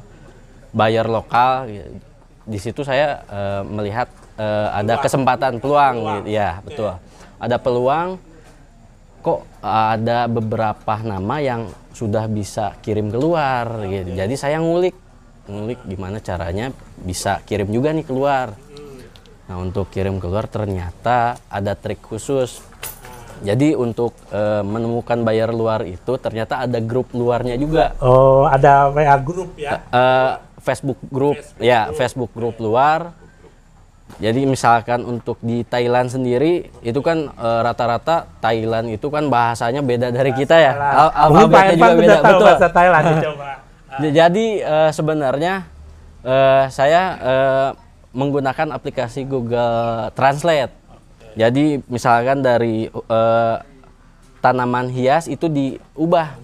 buyer 0.74 1.06
lokal. 1.06 1.70
Di 2.42 2.58
situ 2.58 2.82
saya 2.82 3.22
eh, 3.26 3.62
melihat 3.66 4.10
eh, 4.38 4.68
ada 4.72 4.98
kesempatan 4.98 5.62
peluang, 5.62 6.22
gitu. 6.22 6.34
ya 6.34 6.58
betul. 6.62 6.92
Ada 7.38 7.56
peluang. 7.58 8.18
Kok 9.22 9.62
ada 9.62 10.26
beberapa 10.26 10.98
nama 10.98 11.38
yang 11.38 11.70
sudah 11.94 12.26
bisa 12.26 12.74
kirim 12.82 13.12
keluar 13.12 13.86
gitu. 13.86 14.18
Jadi 14.18 14.34
saya 14.34 14.58
ngulik 14.58 14.98
ngulik 15.46 15.82
gimana 15.86 16.22
caranya 16.22 16.70
bisa 17.02 17.42
kirim 17.46 17.70
juga 17.70 17.94
nih 17.94 18.06
keluar. 18.06 18.54
Nah 19.46 19.56
untuk 19.58 19.90
kirim 19.90 20.22
keluar 20.22 20.46
ternyata 20.46 21.38
ada 21.50 21.72
trik 21.74 22.02
khusus. 22.02 22.62
Jadi 23.40 23.72
untuk 23.72 24.12
eh, 24.28 24.62
menemukan 24.62 25.24
buyer 25.24 25.50
luar 25.50 25.82
itu 25.88 26.12
ternyata 26.20 26.62
ada 26.68 26.78
grup 26.78 27.10
luarnya 27.16 27.56
juga. 27.56 27.96
Oh 27.98 28.44
ada 28.44 28.92
WA 28.92 29.16
grup 29.18 29.56
ya? 29.56 29.80
Eh, 29.88 30.32
Facebook 30.62 31.00
grup, 31.10 31.40
ya 31.58 31.90
Facebook 31.96 32.30
grup 32.36 32.60
luar. 32.62 33.16
Jadi 34.20 34.44
misalkan 34.44 35.02
untuk 35.08 35.40
di 35.40 35.64
Thailand 35.64 36.12
sendiri 36.12 36.68
itu 36.84 37.00
kan 37.00 37.32
rata-rata 37.40 38.28
Thailand 38.44 38.92
itu 38.92 39.08
kan 39.08 39.26
bahasanya 39.26 39.80
beda 39.80 40.12
dari 40.12 40.30
kita 40.36 40.52
ya. 40.52 40.72
Al- 40.76 41.14
alfabetnya 41.16 41.74
Irfan 41.74 41.92
sudah 41.96 42.20
tahu 42.20 42.28
betul. 42.36 42.46
bahasa 42.46 42.68
Thailand. 42.68 43.04
coba. 43.24 43.48
Jadi 44.20 44.46
eh, 44.60 44.90
sebenarnya 44.92 45.54
eh, 46.22 46.64
saya 46.68 47.02
menggunakan 48.12 48.76
aplikasi 48.76 49.24
Google 49.24 50.12
Translate. 50.12 50.81
Jadi 51.32 51.80
misalkan 51.88 52.44
dari 52.44 52.88
eh, 52.92 53.56
tanaman 54.42 54.90
hias 54.90 55.30
itu 55.30 55.48
diubah 55.48 56.36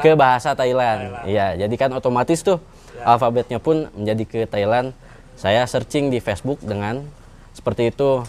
ke 0.00 0.12
bahasa 0.14 0.56
Thailand. 0.56 1.26
Iya, 1.28 1.66
jadi 1.66 1.74
kan 1.76 1.90
otomatis 1.94 2.42
tuh 2.42 2.58
alfabetnya 3.02 3.58
pun 3.60 3.90
menjadi 3.92 4.24
ke 4.24 4.40
Thailand. 4.48 4.96
Saya 5.34 5.66
searching 5.66 6.14
di 6.14 6.22
Facebook 6.22 6.62
dengan 6.62 7.04
seperti 7.52 7.90
itu. 7.90 8.22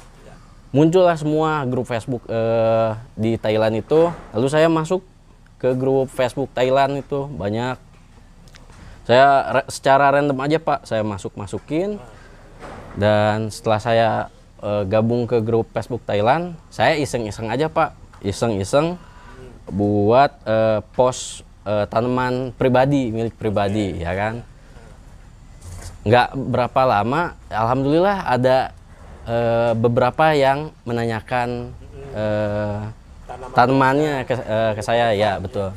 Muncullah 0.75 1.15
semua 1.15 1.63
grup 1.63 1.87
Facebook 1.87 2.25
eh, 2.27 2.91
di 3.15 3.39
Thailand 3.39 3.79
itu. 3.79 4.11
Lalu 4.35 4.47
saya 4.51 4.67
masuk 4.67 5.05
ke 5.55 5.71
grup 5.71 6.11
Facebook 6.11 6.51
Thailand 6.51 6.99
itu 6.99 7.29
banyak. 7.31 7.79
Saya 9.05 9.25
ra- 9.61 9.69
secara 9.69 10.11
random 10.11 10.35
aja 10.41 10.57
Pak, 10.59 10.83
saya 10.83 11.05
masuk 11.05 11.37
masukin. 11.39 12.01
Dan 12.97 13.53
setelah 13.53 13.79
saya 13.79 14.09
eh, 14.61 14.83
gabung 14.87 15.25
ke 15.25 15.41
grup 15.43 15.67
Facebook 15.73 16.03
Thailand, 16.05 16.55
saya 16.71 16.95
iseng-iseng 16.95 17.51
aja 17.51 17.67
Pak, 17.67 17.95
iseng-iseng 18.23 18.95
buat 19.65 20.31
eh, 20.45 20.79
post 20.93 21.41
eh, 21.65 21.89
tanaman 21.89 22.53
pribadi 22.53 23.09
milik 23.09 23.33
pribadi 23.33 23.97
ya 23.97 24.13
kan? 24.13 24.35
Nggak 26.05 26.37
berapa 26.37 26.81
lama 26.85 27.33
alhamdulillah 27.49 28.29
ada 28.29 28.69
eh, 29.25 29.73
beberapa 29.73 30.37
yang 30.37 30.69
menanyakan 30.85 31.73
eh, 32.13 32.79
tanamannya 33.57 34.21
ke, 34.29 34.33
eh, 34.37 34.71
ke 34.77 34.81
saya. 34.85 35.17
Ya 35.17 35.41
betul. 35.41 35.73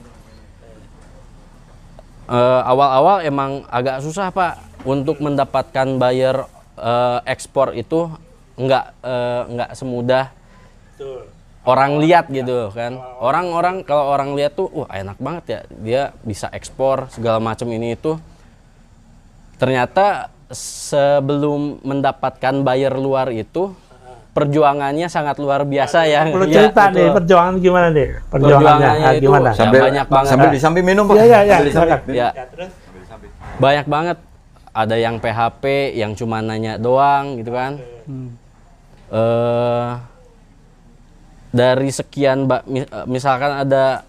Awal-awal 2.29 3.25
emang 3.25 3.65
agak 3.73 4.05
susah 4.05 4.29
pak 4.29 4.61
untuk 4.85 5.17
mendapatkan 5.25 5.97
buyer 5.97 6.45
eh, 6.77 7.19
ekspor 7.25 7.73
itu 7.73 8.13
nggak 8.59 8.85
eh, 9.03 9.43
nggak 9.55 9.71
semudah 9.79 10.25
orang 11.63 12.03
lihat 12.03 12.27
gitu 12.29 12.75
kan 12.75 12.99
orang-orang 13.23 13.87
kalau 13.87 14.11
orang 14.11 14.35
lihat 14.35 14.57
tuh 14.59 14.67
wah 14.73 14.91
enak 14.91 15.19
banget 15.21 15.45
ya 15.47 15.61
dia 15.79 16.03
bisa 16.27 16.51
ekspor 16.51 17.07
segala 17.13 17.39
macam 17.39 17.69
ini 17.71 17.95
itu 17.95 18.19
ternyata 19.59 20.33
sebelum 20.51 21.83
mendapatkan 21.85 22.65
buyer 22.65 22.95
luar 22.97 23.29
itu 23.31 23.75
perjuangannya 24.33 25.11
sangat 25.11 25.37
luar 25.43 25.67
biasa 25.67 26.07
ya 26.07 26.31
Perlu 26.31 26.47
Ya, 26.47 26.55
cerita 26.63 26.83
nih 26.89 27.11
betul. 27.11 27.17
perjuangan 27.19 27.55
gimana 27.59 27.87
nih? 27.91 28.09
Perjuangannya 28.31 28.31
Perjuangannya 28.31 29.03
ah, 29.03 29.13
itu 29.13 29.25
gimana? 29.27 29.49
Ya, 29.51 29.59
Sambil 29.59 29.81
banyak 29.83 30.07
banget. 30.07 30.31
sambil 30.31 30.49
di 30.49 30.61
samping 30.63 30.85
minum, 30.87 31.05
Pak. 31.11 31.15
Iya 31.19 31.25
iya 31.27 31.39
iya. 31.43 31.57
Sambil 31.75 31.99
minum. 32.07 32.15
ya 32.15 32.29
banyak 33.59 33.87
banget 33.91 34.19
ada 34.71 34.95
yang 34.95 35.19
PHP 35.19 35.65
yang 35.99 36.15
cuma 36.15 36.39
nanya 36.39 36.79
doang 36.79 37.43
gitu 37.43 37.51
kan 37.51 37.83
eh 39.09 39.91
dari 41.49 41.89
sekian 41.89 42.45
ba- 42.45 42.65
mi- 42.65 42.85
eh, 42.85 43.07
misalkan 43.07 43.65
ada 43.65 44.05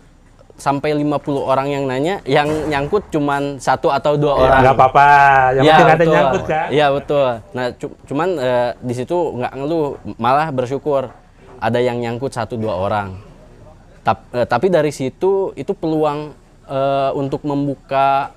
sampai 0.54 0.92
50 0.94 1.16
orang 1.40 1.72
yang 1.72 1.88
nanya 1.88 2.20
yang 2.26 2.68
nyangkut 2.68 3.08
cuman 3.08 3.56
satu 3.58 3.88
atau 3.88 4.20
dua 4.20 4.34
Ya, 4.34 4.40
orang 4.44 4.60
nggak 4.62 4.76
apa-apa. 4.76 5.08
Yang 5.50 5.64
Iya, 5.64 5.72
penting 5.72 5.88
ada 5.88 5.96
betul. 5.98 6.14
nyangkut 6.14 6.44
kan. 6.46 6.68
Iya 6.70 6.88
betul. 6.92 7.28
Nah 7.50 7.66
cu- 7.74 7.98
cuman 8.06 8.30
eh, 8.38 8.72
di 8.78 8.94
situ 8.94 9.18
nggak 9.34 9.54
ngeluh, 9.56 9.88
malah 10.16 10.48
bersyukur 10.50 11.16
ada 11.58 11.80
yang 11.80 11.96
nyangkut 11.98 12.30
satu 12.30 12.54
dua 12.54 12.76
orang. 12.76 13.16
Tap- 14.02 14.28
eh, 14.30 14.44
tapi 14.44 14.68
dari 14.68 14.92
situ 14.92 15.56
itu 15.56 15.72
peluang 15.72 16.36
eh, 16.68 17.12
untuk 17.14 17.40
membuka 17.42 18.36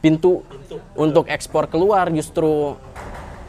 pintu 0.00 0.44
untuk 0.92 1.26
ekspor 1.26 1.64
keluar 1.66 2.08
justru 2.10 2.76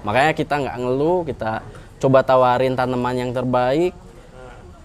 makanya 0.02 0.32
kita 0.32 0.56
nggak 0.58 0.78
ngeluh, 0.78 1.24
kita 1.26 1.60
coba 2.02 2.20
tawarin 2.22 2.74
tanaman 2.74 3.14
yang 3.16 3.32
terbaik 3.32 3.94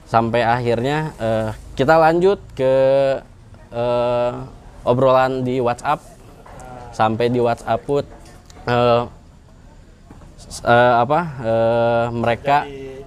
sampai 0.04 0.44
akhirnya 0.44 1.10
eh, 1.16 1.48
kita 1.74 1.96
lanjut 1.96 2.38
ke 2.52 2.74
eh, 3.72 4.32
obrolan 4.84 5.40
di 5.40 5.58
WhatsApp 5.58 6.04
sampai 6.92 7.26
di 7.26 7.40
WhatsApp 7.40 7.80
put 7.82 8.04
eh, 8.64 9.02
s- 10.38 10.62
eh, 10.62 10.94
apa 10.96 11.20
eh, 11.40 12.04
mereka 12.12 12.56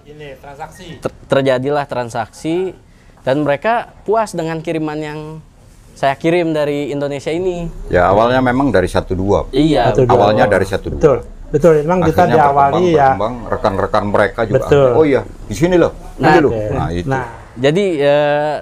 ini 0.03 0.35
transaksi. 0.35 0.85
ter- 0.99 1.17
terjadilah 1.29 1.85
transaksi 1.85 2.73
dan 3.21 3.45
mereka 3.45 3.93
puas 4.03 4.33
dengan 4.33 4.59
kiriman 4.59 4.97
yang 4.97 5.19
saya 5.93 6.15
kirim 6.15 6.55
dari 6.55 6.89
Indonesia 6.89 7.27
ini. 7.27 7.67
Ya 7.87 8.07
awalnya 8.07 8.39
memang 8.39 8.71
dari 8.71 8.87
satu 8.87 9.11
dua. 9.11 9.51
Iya. 9.51 9.91
Satu 9.91 10.07
dua. 10.07 10.15
Awalnya 10.15 10.47
dari 10.47 10.63
satu 10.63 10.87
dua. 10.89 10.99
Betul. 10.99 11.19
Betul. 11.49 11.73
Memang 11.85 12.05
kita 12.05 12.23
diawali 12.29 12.93
ya. 12.93 13.17
rekan-rekan 13.49 14.03
mereka 14.09 14.45
juga. 14.45 14.65
Betul. 14.69 14.89
Oh 14.93 15.05
iya, 15.05 15.21
di 15.49 15.55
sini 15.57 15.75
loh. 15.75 15.93
Nah, 16.21 16.29
Ini 16.29 16.39
loh. 16.41 16.51
Nah, 16.53 16.87
itu. 16.93 17.09
Nah, 17.09 17.25
Jadi 17.59 17.85
eh, 17.99 18.55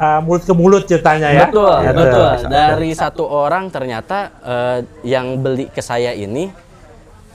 uh, 0.00 0.20
mulut 0.24 0.42
ke 0.48 0.54
mulut 0.56 0.82
ceritanya 0.88 1.28
ya. 1.28 1.46
betul, 1.50 1.76
Ya, 1.84 1.92
betul. 1.92 2.28
Bisa. 2.40 2.48
Dari 2.48 2.90
satu 2.96 3.24
orang 3.28 3.68
ternyata 3.68 4.32
eh, 4.40 4.78
yang 5.04 5.36
beli 5.44 5.68
ke 5.68 5.84
saya 5.84 6.16
ini 6.16 6.48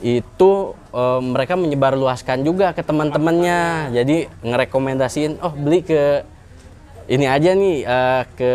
itu 0.02 0.52
eh, 0.92 1.22
mereka 1.22 1.54
menyebarluaskan 1.54 2.42
juga 2.42 2.74
ke 2.74 2.82
teman-temannya. 2.82 3.94
Jadi 3.94 4.26
ngerekomendasiin, 4.42 5.44
oh 5.46 5.54
beli 5.54 5.86
ke 5.86 6.26
ini 7.06 7.30
aja 7.30 7.54
nih 7.54 7.78
eh, 7.86 8.24
ke 8.34 8.54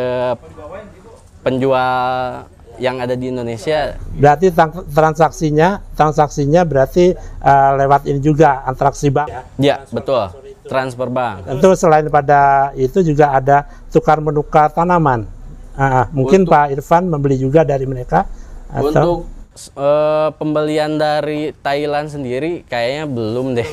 penjual 1.41 2.45
yang 2.81 2.97
ada 2.99 3.13
di 3.13 3.29
Indonesia. 3.29 4.01
Berarti 4.17 4.49
tran- 4.51 4.89
transaksinya 4.89 5.85
transaksinya 5.95 6.65
berarti 6.65 7.13
uh, 7.45 7.71
lewat 7.77 8.09
ini 8.09 8.19
juga 8.19 8.65
interaksi 8.65 9.13
bank. 9.13 9.29
Ya, 9.61 9.85
betul. 9.93 10.33
Transfer 10.65 11.09
bank. 11.13 11.47
Tentu 11.47 11.77
selain 11.77 12.09
pada 12.09 12.73
itu 12.75 13.05
juga 13.05 13.37
ada 13.37 13.69
tukar 13.93 14.19
menukar 14.25 14.73
tanaman. 14.73 15.29
Ah, 15.77 16.11
mungkin 16.11 16.45
Pak 16.45 16.77
Irfan 16.77 17.09
membeli 17.09 17.41
juga 17.41 17.63
dari 17.63 17.87
mereka 17.87 18.27
atau 18.69 18.91
Untuk 18.91 19.21
eh, 19.81 20.29
pembelian 20.37 20.99
dari 21.01 21.57
Thailand 21.57 22.11
sendiri 22.11 22.67
kayaknya 22.67 23.05
belum 23.07 23.57
deh. 23.57 23.71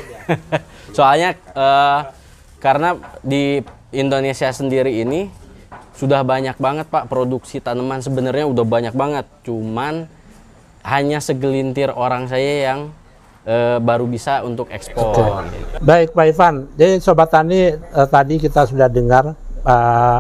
Soalnya 0.98 1.36
eh, 1.36 2.00
karena 2.58 2.96
di 3.24 3.62
Indonesia 3.94 4.50
sendiri 4.52 5.00
ini 5.04 5.47
sudah 5.98 6.22
banyak 6.22 6.56
banget 6.62 6.86
Pak 6.94 7.10
produksi 7.10 7.58
tanaman 7.58 8.06
sebenarnya 8.06 8.46
udah 8.46 8.66
banyak 8.66 8.94
banget. 8.94 9.26
Cuman 9.42 10.06
hanya 10.86 11.20
segelintir 11.20 11.90
orang 11.92 12.30
saya 12.30 12.72
yang 12.72 12.80
eh, 13.44 13.82
baru 13.82 14.06
bisa 14.06 14.46
untuk 14.46 14.70
ekspor. 14.70 15.44
Baik 15.82 16.14
Pak 16.14 16.26
Irfan, 16.30 16.56
jadi 16.78 17.02
Sobat 17.02 17.34
Tani 17.34 17.74
eh, 17.74 18.08
tadi 18.08 18.38
kita 18.38 18.70
sudah 18.70 18.88
dengar 18.88 19.34
eh, 19.66 20.20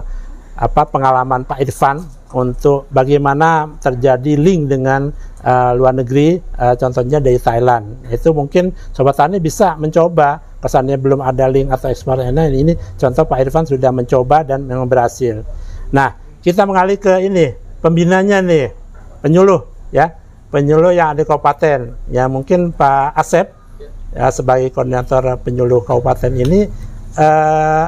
apa 0.57 0.81
pengalaman 0.89 1.45
Pak 1.45 1.61
Irfan 1.61 2.01
untuk 2.33 2.89
bagaimana 2.91 3.77
terjadi 3.79 4.33
link 4.35 4.67
dengan 4.67 5.13
eh, 5.45 5.71
luar 5.77 5.93
negeri, 5.93 6.41
eh, 6.41 6.75
contohnya 6.75 7.21
dari 7.21 7.37
Thailand. 7.37 8.09
Itu 8.09 8.33
mungkin 8.33 8.73
Sobat 8.91 9.15
Tani 9.15 9.37
bisa 9.37 9.77
mencoba, 9.77 10.41
kesannya 10.57 10.97
belum 10.97 11.21
ada 11.21 11.45
link 11.47 11.69
atau 11.69 11.93
ekspor 11.93 12.17
nah, 12.17 12.47
ini 12.49 12.73
contoh 12.97 13.23
Pak 13.29 13.37
Irfan 13.45 13.65
sudah 13.69 13.93
mencoba 13.93 14.41
dan 14.41 14.65
memang 14.65 14.89
berhasil. 14.89 15.45
Nah, 15.93 16.17
kita 16.41 16.65
mengalih 16.65 16.97
ke 16.97 17.13
ini 17.21 17.53
pembinanya 17.79 18.41
nih, 18.41 18.73
penyuluh 19.21 19.69
ya, 19.93 20.17
penyuluh 20.49 20.91
yang 20.93 21.13
ada 21.13 21.21
di 21.21 21.29
kabupaten. 21.29 21.93
Ya 22.09 22.25
mungkin 22.25 22.73
Pak 22.73 23.13
Asep 23.13 23.53
ya 24.15 24.33
sebagai 24.33 24.73
koordinator 24.73 25.37
penyuluh 25.43 25.83
kabupaten 25.85 26.33
ini 26.33 26.65
eh, 27.19 27.85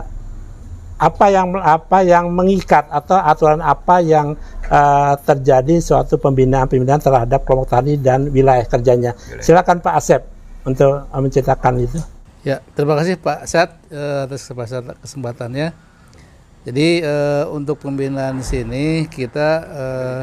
apa 0.99 1.25
yang 1.31 1.55
apa 1.55 2.03
yang 2.03 2.27
mengikat 2.35 2.91
atau 2.91 3.15
aturan 3.15 3.63
apa 3.63 4.03
yang 4.03 4.35
eh, 4.67 5.13
terjadi 5.23 5.79
suatu 5.79 6.19
pembinaan-pembinaan 6.19 7.01
terhadap 7.01 7.47
kelompok 7.47 7.71
tani 7.71 7.97
dan 7.97 8.27
wilayah 8.29 8.67
kerjanya. 8.67 9.15
Silakan 9.39 9.79
Pak 9.79 9.95
Asep 9.95 10.21
untuk 10.67 11.07
menceritakan 11.09 11.75
itu. 11.79 11.99
Ya, 12.39 12.63
terima 12.72 12.96
kasih 12.96 13.19
Pak 13.19 13.43
Sat 13.46 13.69
eh, 13.91 14.19
atas 14.24 14.48
kesempatan- 14.48 14.96
kesempatannya. 14.98 15.75
Jadi 16.63 17.03
eh, 17.03 17.43
untuk 17.51 17.79
pembinaan 17.79 18.39
sini 18.41 19.08
kita 19.08 19.49
eh, 19.67 20.21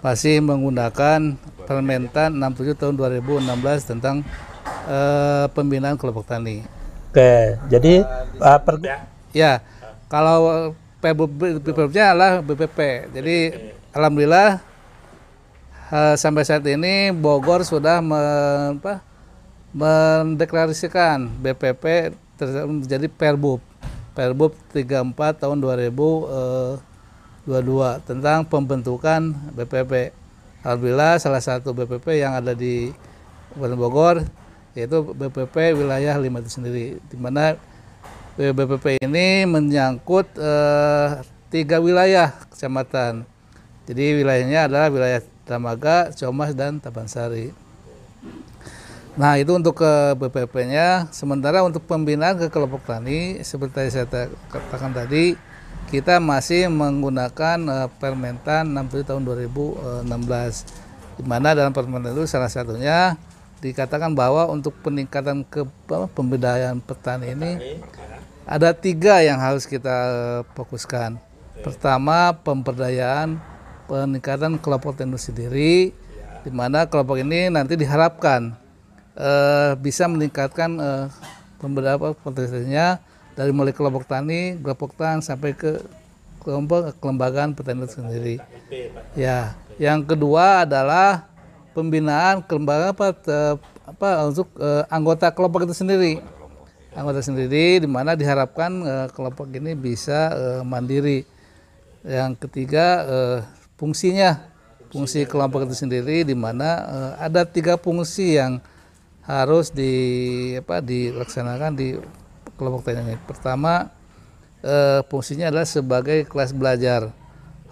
masih 0.00 0.40
menggunakan 0.40 1.38
Permentan 1.64 2.34
67 2.34 2.74
tahun 2.76 2.94
2016 2.98 3.46
tentang 3.86 4.16
eh, 4.86 5.46
pembinaan 5.50 5.94
kelompok 5.94 6.26
tani. 6.26 6.66
Oke, 7.08 7.62
jadi 7.70 8.02
eh, 8.34 8.58
per- 8.60 8.82
Ya, 9.30 9.62
kalau 10.06 10.70
PBB-nya 10.98 12.10
adalah 12.10 12.32
BPP. 12.40 12.78
Jadi 13.12 13.36
alhamdulillah 13.90 14.58
eh, 15.90 16.14
sampai 16.16 16.42
saat 16.42 16.66
ini 16.66 17.10
Bogor 17.10 17.62
sudah 17.62 17.98
me- 18.00 18.18
apa, 18.78 18.98
mendeklarasikan 19.74 21.26
BPP 21.42 22.14
ter- 22.38 22.70
menjadi 22.70 23.10
Perbub. 23.10 23.58
Perbub 24.14 24.54
34 24.70 25.42
tahun 25.42 25.58
2022 25.58 26.78
tentang 28.06 28.46
pembentukan 28.46 29.34
BPP. 29.58 30.14
Alhamdulillah 30.62 31.18
salah 31.18 31.42
satu 31.42 31.74
BPP 31.74 32.22
yang 32.22 32.38
ada 32.38 32.54
di 32.54 32.94
Kabupaten 33.52 33.76
Bogor 33.76 34.16
yaitu 34.74 35.02
BPP 35.14 35.74
wilayah 35.78 36.18
5 36.18 36.26
itu 36.42 36.50
sendiri 36.50 36.86
di 37.06 37.16
mana 37.18 37.54
BPP 38.34 38.98
ini 38.98 39.46
menyangkut 39.46 40.34
eh, 40.38 41.22
tiga 41.50 41.78
wilayah 41.78 42.34
kecamatan. 42.50 43.22
Jadi 43.86 44.18
wilayahnya 44.22 44.66
adalah 44.66 44.90
wilayah 44.90 45.20
Dramaga, 45.44 46.10
Comas, 46.16 46.56
dan 46.56 46.80
Tabansari. 46.80 47.63
Nah 49.14 49.38
itu 49.38 49.54
untuk 49.54 49.78
ke 49.78 50.18
BPP-nya. 50.18 51.06
Sementara 51.14 51.62
untuk 51.62 51.86
pembinaan 51.86 52.34
ke 52.34 52.50
kelompok 52.50 52.82
tani, 52.82 53.38
seperti 53.46 53.94
saya 53.94 54.06
ta- 54.10 54.32
katakan 54.50 54.90
tadi, 54.90 55.38
kita 55.86 56.18
masih 56.18 56.66
menggunakan 56.66 57.58
eh, 57.62 57.88
Permentan 58.02 58.74
67 58.74 59.06
tahun 59.06 59.22
2016. 59.22 60.66
Di 61.14 61.22
mana 61.22 61.54
dalam 61.54 61.70
Permentan 61.70 62.10
itu 62.10 62.26
salah 62.26 62.50
satunya 62.50 63.14
dikatakan 63.62 64.18
bahwa 64.18 64.50
untuk 64.50 64.74
peningkatan 64.82 65.46
ke 65.46 65.62
pemberdayaan 65.86 66.84
petani 66.84 67.32
ini 67.32 67.80
ada 68.44 68.74
tiga 68.74 69.22
yang 69.22 69.38
harus 69.38 69.62
kita 69.62 69.94
eh, 70.10 70.40
fokuskan. 70.58 71.22
Pertama, 71.62 72.34
pemberdayaan 72.42 73.38
peningkatan 73.86 74.58
kelompok 74.58 74.98
tani 74.98 75.14
sendiri, 75.14 75.94
di 76.42 76.50
mana 76.50 76.90
kelompok 76.90 77.22
ini 77.22 77.46
nanti 77.46 77.78
diharapkan 77.78 78.63
eh, 79.18 79.72
bisa 79.78 80.06
meningkatkan 80.10 80.70
eh, 80.78 81.06
pemberdayaan 81.58 82.14
potensinya 82.20 82.98
dari 83.34 83.50
mulai 83.50 83.74
kelompok 83.74 84.06
tani, 84.06 84.58
kelompok 84.62 84.94
tani 84.94 85.22
sampai 85.24 85.54
ke 85.58 85.82
kelompok 86.44 86.92
kelembagaan 87.00 87.56
petani 87.56 87.88
itu 87.88 87.98
sendiri. 87.98 88.36
Ya, 89.16 89.56
yang 89.80 90.04
kedua 90.04 90.68
adalah 90.68 91.26
pembinaan 91.72 92.44
kelembagaan 92.44 92.92
apa, 92.94 93.06
te- 93.16 93.58
apa 93.88 94.08
untuk 94.28 94.52
eh, 94.60 94.84
anggota 94.92 95.32
kelompok 95.32 95.66
itu 95.66 95.74
sendiri 95.74 96.20
anggota 96.94 97.20
sendiri 97.20 97.82
di 97.82 97.88
mana 97.90 98.14
diharapkan 98.14 98.70
eh, 98.86 99.06
kelompok 99.12 99.50
ini 99.50 99.74
bisa 99.74 100.30
eh, 100.32 100.62
mandiri. 100.62 101.26
Yang 102.04 102.46
ketiga 102.46 102.86
eh, 103.04 103.38
fungsinya 103.74 104.46
fungsi 104.94 105.26
kelompok 105.26 105.66
itu 105.66 105.74
sendiri 105.74 106.22
di 106.22 106.36
mana 106.38 106.68
eh, 106.86 107.12
ada 107.26 107.42
tiga 107.42 107.74
fungsi 107.74 108.38
yang 108.38 108.62
harus 109.24 109.72
di 109.72 109.92
apa 110.60 110.84
dilaksanakan 110.84 111.72
di 111.76 111.96
kelompok 112.56 112.84
tani 112.84 113.00
ini. 113.02 113.16
Pertama 113.24 113.88
eh, 114.60 115.00
fungsinya 115.08 115.48
adalah 115.48 115.68
sebagai 115.68 116.28
kelas 116.28 116.52
belajar. 116.52 117.12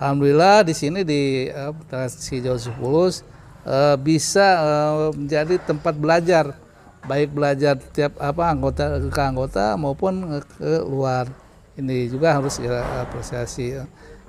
Alhamdulillah 0.00 0.66
di 0.66 0.74
sini 0.74 1.04
di 1.04 1.46
eh, 1.48 2.40
Jawa 2.42 2.58
Sepulus 2.58 3.22
eh, 3.64 3.96
bisa 4.00 4.46
eh, 4.58 5.08
menjadi 5.14 5.60
tempat 5.62 5.94
belajar 5.94 6.58
baik 7.02 7.34
belajar 7.34 7.74
tiap 7.90 8.14
apa 8.22 8.46
anggota 8.46 9.02
ke 9.10 9.22
anggota 9.22 9.74
maupun 9.74 10.38
ke 10.38 10.86
luar 10.86 11.26
ini 11.74 12.06
juga 12.06 12.38
harus 12.38 12.62
kita 12.62 12.78
apresiasi 13.02 13.74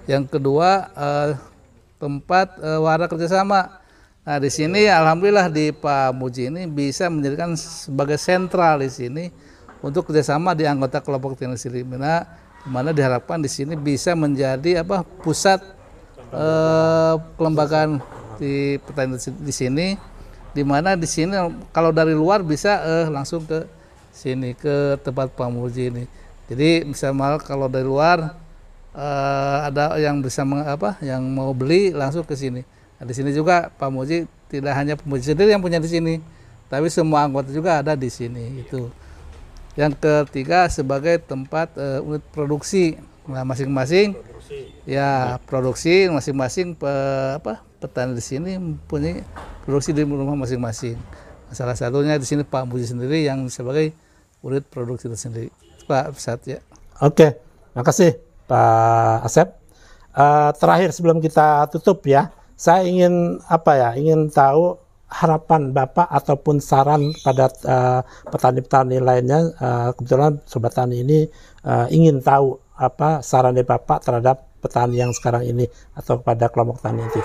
yang 0.10 0.26
kedua 0.26 0.90
eh, 0.98 1.32
tempat 2.02 2.58
eh, 2.60 2.80
wadah 2.82 3.08
kerjasama 3.08 3.83
nah 4.24 4.40
di 4.40 4.48
sini 4.48 4.88
alhamdulillah 4.88 5.52
di 5.52 5.76
Pak 5.76 6.16
Muji 6.16 6.48
ini 6.48 6.64
bisa 6.64 7.12
menjadikan 7.12 7.60
sebagai 7.60 8.16
sentral 8.16 8.80
di 8.80 8.88
sini 8.88 9.28
untuk 9.84 10.08
kerjasama 10.08 10.56
di 10.56 10.64
anggota 10.64 11.04
kelompok 11.04 11.36
teknik 11.36 11.60
Sirimina 11.60 12.24
di 12.64 12.72
mana 12.72 12.96
diharapkan 12.96 13.44
di 13.44 13.52
sini 13.52 13.76
bisa 13.76 14.16
menjadi 14.16 14.80
apa 14.80 15.04
pusat 15.04 15.60
eh, 16.32 17.16
kelembagaan 17.36 18.00
di 18.40 18.80
petani 18.80 19.20
di 19.20 19.54
sini 19.54 19.88
di 20.56 20.64
mana 20.64 20.96
di 20.96 21.04
sini 21.04 21.36
kalau 21.76 21.92
dari 21.92 22.16
luar 22.16 22.48
bisa 22.48 22.80
eh, 22.80 23.06
langsung 23.12 23.44
ke 23.44 23.68
sini 24.16 24.56
ke 24.56 25.02
tempat 25.02 25.34
Pak 25.34 25.50
Muji 25.52 25.90
ini. 25.90 26.04
Jadi 26.48 26.86
misalnya 26.86 27.42
kalau 27.44 27.68
dari 27.68 27.84
luar 27.84 28.40
eh, 28.96 29.58
ada 29.68 30.00
yang 30.00 30.24
bisa 30.24 30.48
meng- 30.48 30.64
apa 30.64 30.96
yang 31.04 31.28
mau 31.28 31.52
beli 31.52 31.92
langsung 31.92 32.24
ke 32.24 32.40
sini. 32.40 32.64
Nah, 33.04 33.12
di 33.12 33.12
sini 33.12 33.36
juga 33.36 33.68
Pak 33.68 33.90
Muji 33.92 34.24
tidak 34.48 34.80
hanya 34.80 34.96
Pak 34.96 35.04
Muji 35.04 35.36
sendiri 35.36 35.52
yang 35.52 35.60
punya 35.60 35.84
di 35.84 35.92
sini, 35.92 36.24
tapi 36.72 36.88
semua 36.88 37.28
anggota 37.28 37.52
juga 37.52 37.84
ada 37.84 38.00
di 38.00 38.08
sini 38.08 38.64
itu. 38.64 38.88
Yang 39.76 40.00
ketiga 40.00 40.72
sebagai 40.72 41.20
tempat 41.20 41.76
eh, 41.76 42.00
unit 42.00 42.24
produksi 42.32 42.96
Nah, 43.24 43.48
masing-masing 43.48 44.20
ya 44.84 45.40
produksi 45.48 46.12
masing-masing 46.12 46.76
pe- 46.76 47.40
apa 47.40 47.64
petani 47.80 48.12
di 48.12 48.24
sini 48.24 48.60
mempunyai 48.60 49.24
produksi 49.64 49.96
di 49.96 50.04
rumah 50.04 50.36
masing-masing. 50.36 51.00
Salah 51.56 51.80
satunya 51.80 52.20
di 52.20 52.28
sini 52.28 52.44
Pak 52.44 52.68
Muji 52.68 52.84
sendiri 52.84 53.24
yang 53.24 53.48
sebagai 53.48 53.96
unit 54.44 54.68
produksi 54.68 55.08
itu 55.08 55.16
sendiri. 55.16 55.50
Pak 55.88 56.20
Satya. 56.20 56.60
Oke, 57.00 57.40
makasih 57.72 58.20
Pak 58.44 59.24
Asep. 59.24 59.56
Eh, 60.12 60.52
terakhir 60.60 60.92
sebelum 60.92 61.24
kita 61.24 61.72
tutup 61.72 62.04
ya, 62.04 62.28
saya 62.64 62.88
ingin 62.88 63.44
apa 63.52 63.72
ya, 63.76 63.90
ingin 64.00 64.32
tahu 64.32 64.80
harapan 65.12 65.76
Bapak 65.76 66.08
ataupun 66.08 66.64
saran 66.64 67.12
pada 67.20 67.52
eh, 67.52 68.00
petani-petani 68.32 69.04
lainnya. 69.04 69.52
Eh, 69.60 69.90
kebetulan 70.00 70.40
Sobat 70.48 70.72
Tani 70.72 71.04
ini 71.04 71.28
eh, 71.68 71.88
ingin 71.92 72.24
tahu 72.24 72.56
apa 72.80 73.20
saran 73.20 73.52
dari 73.52 73.68
Bapak 73.68 74.08
terhadap 74.08 74.48
petani 74.64 75.04
yang 75.04 75.12
sekarang 75.12 75.44
ini 75.44 75.68
atau 75.92 76.24
kepada 76.24 76.48
kelompok 76.48 76.80
tani 76.80 77.04
itu. 77.04 77.20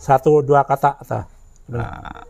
Satu 0.00 0.40
dua 0.40 0.64
kata 0.64 0.96
Nah, 1.68 2.24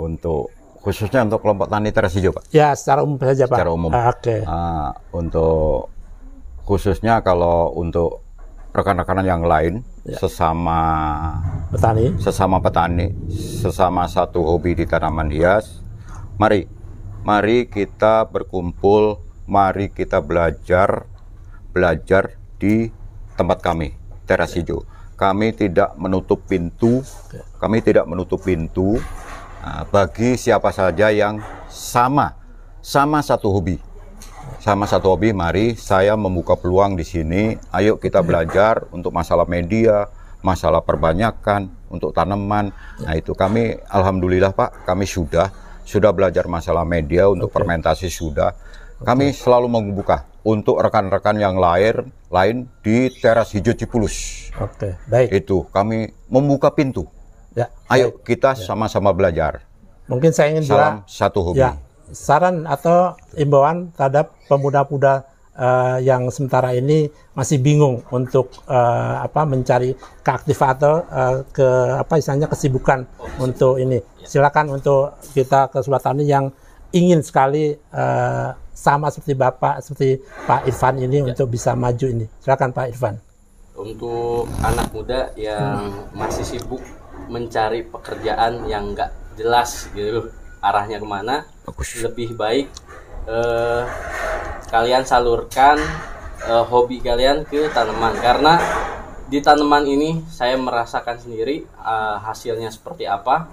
untuk 0.00 0.48
khususnya 0.80 1.20
untuk 1.28 1.44
kelompok 1.44 1.68
tani 1.68 1.92
teras 1.92 2.16
hijau, 2.16 2.32
Pak. 2.32 2.48
ya 2.48 2.72
secara 2.72 3.04
umum 3.04 3.20
saja 3.20 3.44
Pak. 3.44 3.60
Secara 3.60 3.70
umum. 3.76 3.92
Ah, 3.92 4.08
Oke. 4.08 4.36
Ah, 4.48 4.96
untuk 5.12 5.92
khususnya 6.64 7.20
kalau 7.20 7.76
untuk 7.76 8.24
rekan-rekan 8.72 9.20
yang 9.28 9.44
lain 9.44 9.84
sesama 10.06 10.80
Petani. 11.70 12.16
sesama 12.18 12.58
petani, 12.58 13.06
sesama 13.30 14.08
satu 14.08 14.42
hobi 14.42 14.74
di 14.74 14.84
tanaman 14.88 15.28
hias, 15.30 15.84
mari, 16.40 16.66
mari 17.22 17.68
kita 17.68 18.26
berkumpul, 18.26 19.20
mari 19.44 19.92
kita 19.92 20.18
belajar, 20.24 21.06
belajar 21.70 22.34
di 22.58 22.90
tempat 23.36 23.60
kami, 23.60 23.94
teras 24.24 24.56
hijau. 24.56 24.82
Kami 25.20 25.52
tidak 25.52 25.94
menutup 26.00 26.48
pintu, 26.48 27.04
kami 27.60 27.84
tidak 27.84 28.08
menutup 28.08 28.40
pintu 28.40 28.96
ah, 29.60 29.84
bagi 29.84 30.40
siapa 30.40 30.72
saja 30.72 31.12
yang 31.12 31.44
sama, 31.68 32.34
sama 32.80 33.20
satu 33.20 33.52
hobi 33.52 33.89
sama 34.60 34.84
satu 34.84 35.16
hobi, 35.16 35.32
mari 35.32 35.72
saya 35.72 36.12
membuka 36.20 36.52
peluang 36.52 36.92
di 36.92 37.00
sini. 37.00 37.56
Ayo 37.72 37.96
kita 37.96 38.20
belajar 38.20 38.84
untuk 38.92 39.08
masalah 39.08 39.48
media, 39.48 40.04
masalah 40.44 40.84
perbanyakan, 40.84 41.72
untuk 41.88 42.12
tanaman. 42.12 42.68
Nah 43.00 43.14
itu 43.16 43.32
kami, 43.32 43.80
alhamdulillah 43.88 44.52
Pak, 44.52 44.84
kami 44.84 45.08
sudah 45.08 45.48
sudah 45.88 46.12
belajar 46.12 46.44
masalah 46.44 46.84
media 46.84 47.26
untuk 47.32 47.48
fermentasi 47.48 48.12
sudah. 48.12 48.52
Kami 49.00 49.32
selalu 49.32 49.66
membuka 49.80 50.28
untuk 50.44 50.76
rekan-rekan 50.76 51.40
yang 51.40 51.56
lain 51.56 52.12
lain 52.28 52.68
di 52.84 53.08
teras 53.16 53.56
hijau 53.56 53.72
Cipulus. 53.72 54.48
Oke, 54.60 55.00
baik. 55.08 55.40
Itu 55.40 55.72
kami 55.72 56.12
membuka 56.28 56.68
pintu. 56.68 57.08
Ya. 57.56 57.72
Ayo 57.88 58.12
kita 58.12 58.52
sama-sama 58.54 59.08
belajar. 59.16 59.64
Mungkin 60.04 60.36
saya 60.36 60.52
ingin 60.52 60.68
Salam 60.68 61.00
satu 61.08 61.40
hobi. 61.40 61.64
ya 61.64 61.89
saran 62.12 62.66
atau 62.66 63.16
imbauan 63.38 63.90
terhadap 63.96 64.34
pemuda-pemuda 64.50 65.24
eh, 65.54 65.98
yang 66.04 66.30
sementara 66.30 66.74
ini 66.74 67.10
masih 67.34 67.62
bingung 67.62 68.02
untuk 68.10 68.50
eh, 68.66 69.16
apa 69.20 69.46
mencari 69.46 69.94
keaktifan 70.22 70.68
atau 70.76 70.94
eh, 71.06 71.36
ke 71.50 71.68
apa 71.98 72.14
istilahnya 72.18 72.48
kesibukan 72.50 73.06
untuk 73.38 73.78
ini. 73.78 74.02
Silakan 74.26 74.78
untuk 74.78 75.16
kita 75.32 75.72
ke 75.72 75.80
Sobat 75.80 76.04
Tani 76.04 76.26
yang 76.26 76.50
ingin 76.90 77.22
sekali 77.22 77.74
eh, 77.74 78.48
sama 78.74 79.12
seperti 79.12 79.36
Bapak 79.36 79.84
seperti 79.84 80.24
Pak 80.48 80.64
Irfan 80.64 80.96
ini 80.98 81.20
untuk 81.20 81.52
bisa 81.52 81.76
maju 81.76 82.06
ini. 82.08 82.24
Silakan 82.40 82.72
Pak 82.72 82.88
Irfan. 82.90 83.16
untuk 83.80 84.44
anak 84.60 84.92
muda 84.92 85.32
yang 85.40 85.88
masih 86.12 86.44
sibuk 86.44 86.84
mencari 87.32 87.80
pekerjaan 87.80 88.68
yang 88.68 88.92
nggak 88.92 89.08
jelas 89.40 89.88
gitu 89.96 90.28
arahnya 90.60 91.00
ke 91.00 91.06
mana 91.08 91.44
Bagus. 91.64 92.00
lebih 92.00 92.36
baik 92.36 92.68
eh, 93.26 93.82
kalian 94.68 95.02
salurkan 95.04 95.80
eh, 96.44 96.64
hobi 96.68 97.00
kalian 97.00 97.44
ke 97.48 97.68
tanaman 97.72 98.14
karena 98.20 98.60
di 99.30 99.38
tanaman 99.40 99.86
ini 99.86 100.20
saya 100.28 100.54
merasakan 100.60 101.16
sendiri 101.20 101.64
eh, 101.64 102.16
hasilnya 102.22 102.68
seperti 102.68 103.08
apa 103.08 103.48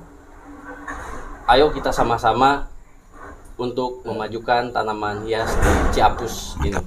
ayo 1.48 1.72
kita 1.72 1.96
sama-sama 1.96 2.68
untuk 3.58 4.06
memajukan 4.06 4.70
tanaman 4.70 5.26
hias 5.26 5.50
di 5.58 5.74
Ciapus 5.98 6.60
ini 6.62 6.78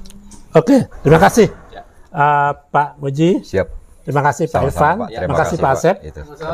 Oke, 0.50 0.90
terima 1.06 1.22
kasih 1.22 1.46
Ya. 1.70 1.86
Eh, 2.10 2.52
Pak 2.74 2.98
Muji. 2.98 3.38
Siap. 3.46 3.68
Terima 4.02 4.26
kasih 4.26 4.50
Pak 4.50 4.58
Sama-sama, 4.58 4.66
Irfan, 4.66 4.96
Pak. 4.98 5.06
terima 5.06 5.22
Terima 5.22 5.36
kasih 5.38 5.56
Pak. 5.62 5.70
Asep. 5.78 5.96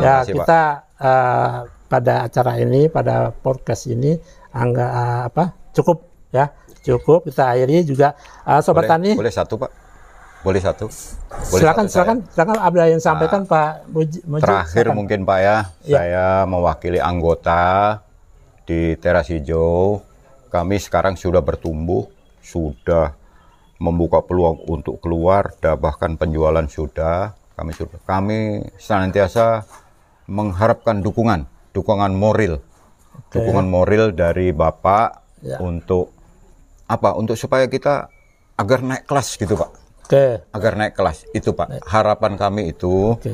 Ya 0.04 0.14
kita 0.28 0.62
eh, 1.00 1.58
pada 1.86 2.26
acara 2.26 2.58
ini, 2.58 2.90
pada 2.90 3.30
podcast 3.30 3.86
ini, 3.86 4.18
angga 4.50 4.86
eh, 4.86 5.20
apa 5.30 5.44
cukup 5.72 6.02
ya, 6.34 6.50
cukup 6.82 7.26
kita 7.30 7.54
akhiri 7.54 7.86
juga 7.86 8.14
eh, 8.44 8.60
sobat 8.60 8.86
boleh, 8.86 8.90
tani. 8.90 9.10
Boleh 9.14 9.34
satu 9.34 9.54
Pak? 9.56 9.70
Boleh 10.44 10.62
satu? 10.62 10.86
Boleh 10.86 11.58
silakan, 11.58 11.84
satu, 11.90 11.94
silakan, 11.98 12.16
silakan 12.30 12.56
ada 12.62 12.82
yang 12.86 13.02
sampaikan 13.02 13.42
Pak 13.42 13.90
Muji. 13.90 14.22
Muji, 14.22 14.42
Terakhir 14.46 14.84
silakan. 14.86 14.94
mungkin 14.94 15.18
Pak 15.26 15.38
ya, 15.42 15.56
Ya. 15.82 15.96
saya 15.98 16.26
mewakili 16.46 17.02
anggota 17.02 17.98
di 18.62 18.94
teras 18.98 19.26
hijau. 19.26 20.06
Kami 20.46 20.78
sekarang 20.78 21.18
sudah 21.18 21.42
bertumbuh, 21.42 22.06
sudah 22.38 23.18
membuka 23.76 24.22
peluang 24.22 24.62
untuk 24.70 25.02
keluar, 25.02 25.50
dan 25.58 25.76
bahkan 25.76 26.14
penjualan 26.14 26.64
sudah. 26.70 27.34
Kami 27.58 27.72
sudah, 27.74 27.98
kami 28.06 28.38
senantiasa 28.78 29.66
mengharapkan 30.30 31.02
dukungan, 31.02 31.44
dukungan 31.76 32.16
moral, 32.16 32.64
dukungan 33.28 33.68
moral 33.68 34.16
dari 34.16 34.50
Bapak 34.50 35.28
Ya. 35.44 35.60
untuk 35.60 36.16
apa? 36.88 37.12
Untuk 37.12 37.36
supaya 37.36 37.68
kita 37.68 38.08
agar 38.56 38.80
naik 38.80 39.04
kelas 39.04 39.36
gitu 39.36 39.52
Pak. 39.52 39.70
Oke, 40.06 40.40
agar 40.48 40.72
naik 40.78 40.94
kelas 40.94 41.26
itu 41.34 41.50
pak 41.50 41.82
harapan 41.82 42.38
kami 42.38 42.70
itu 42.70 43.18
oke, 43.18 43.26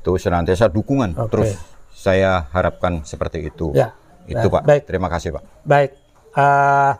itu 0.00 0.12
senantiasa 0.16 0.64
dukungan 0.64 1.12
Oke. 1.12 1.28
terus 1.28 1.50
saya 1.92 2.48
harapkan 2.56 3.04
seperti 3.04 3.52
itu 3.52 3.76
Ya. 3.76 3.92
itu 4.24 4.48
pak 4.48 4.64
Baik. 4.64 4.82
terima 4.88 5.12
kasih 5.12 5.36
pak 5.36 5.44
baik. 5.60 5.92
Eh, 6.32 6.92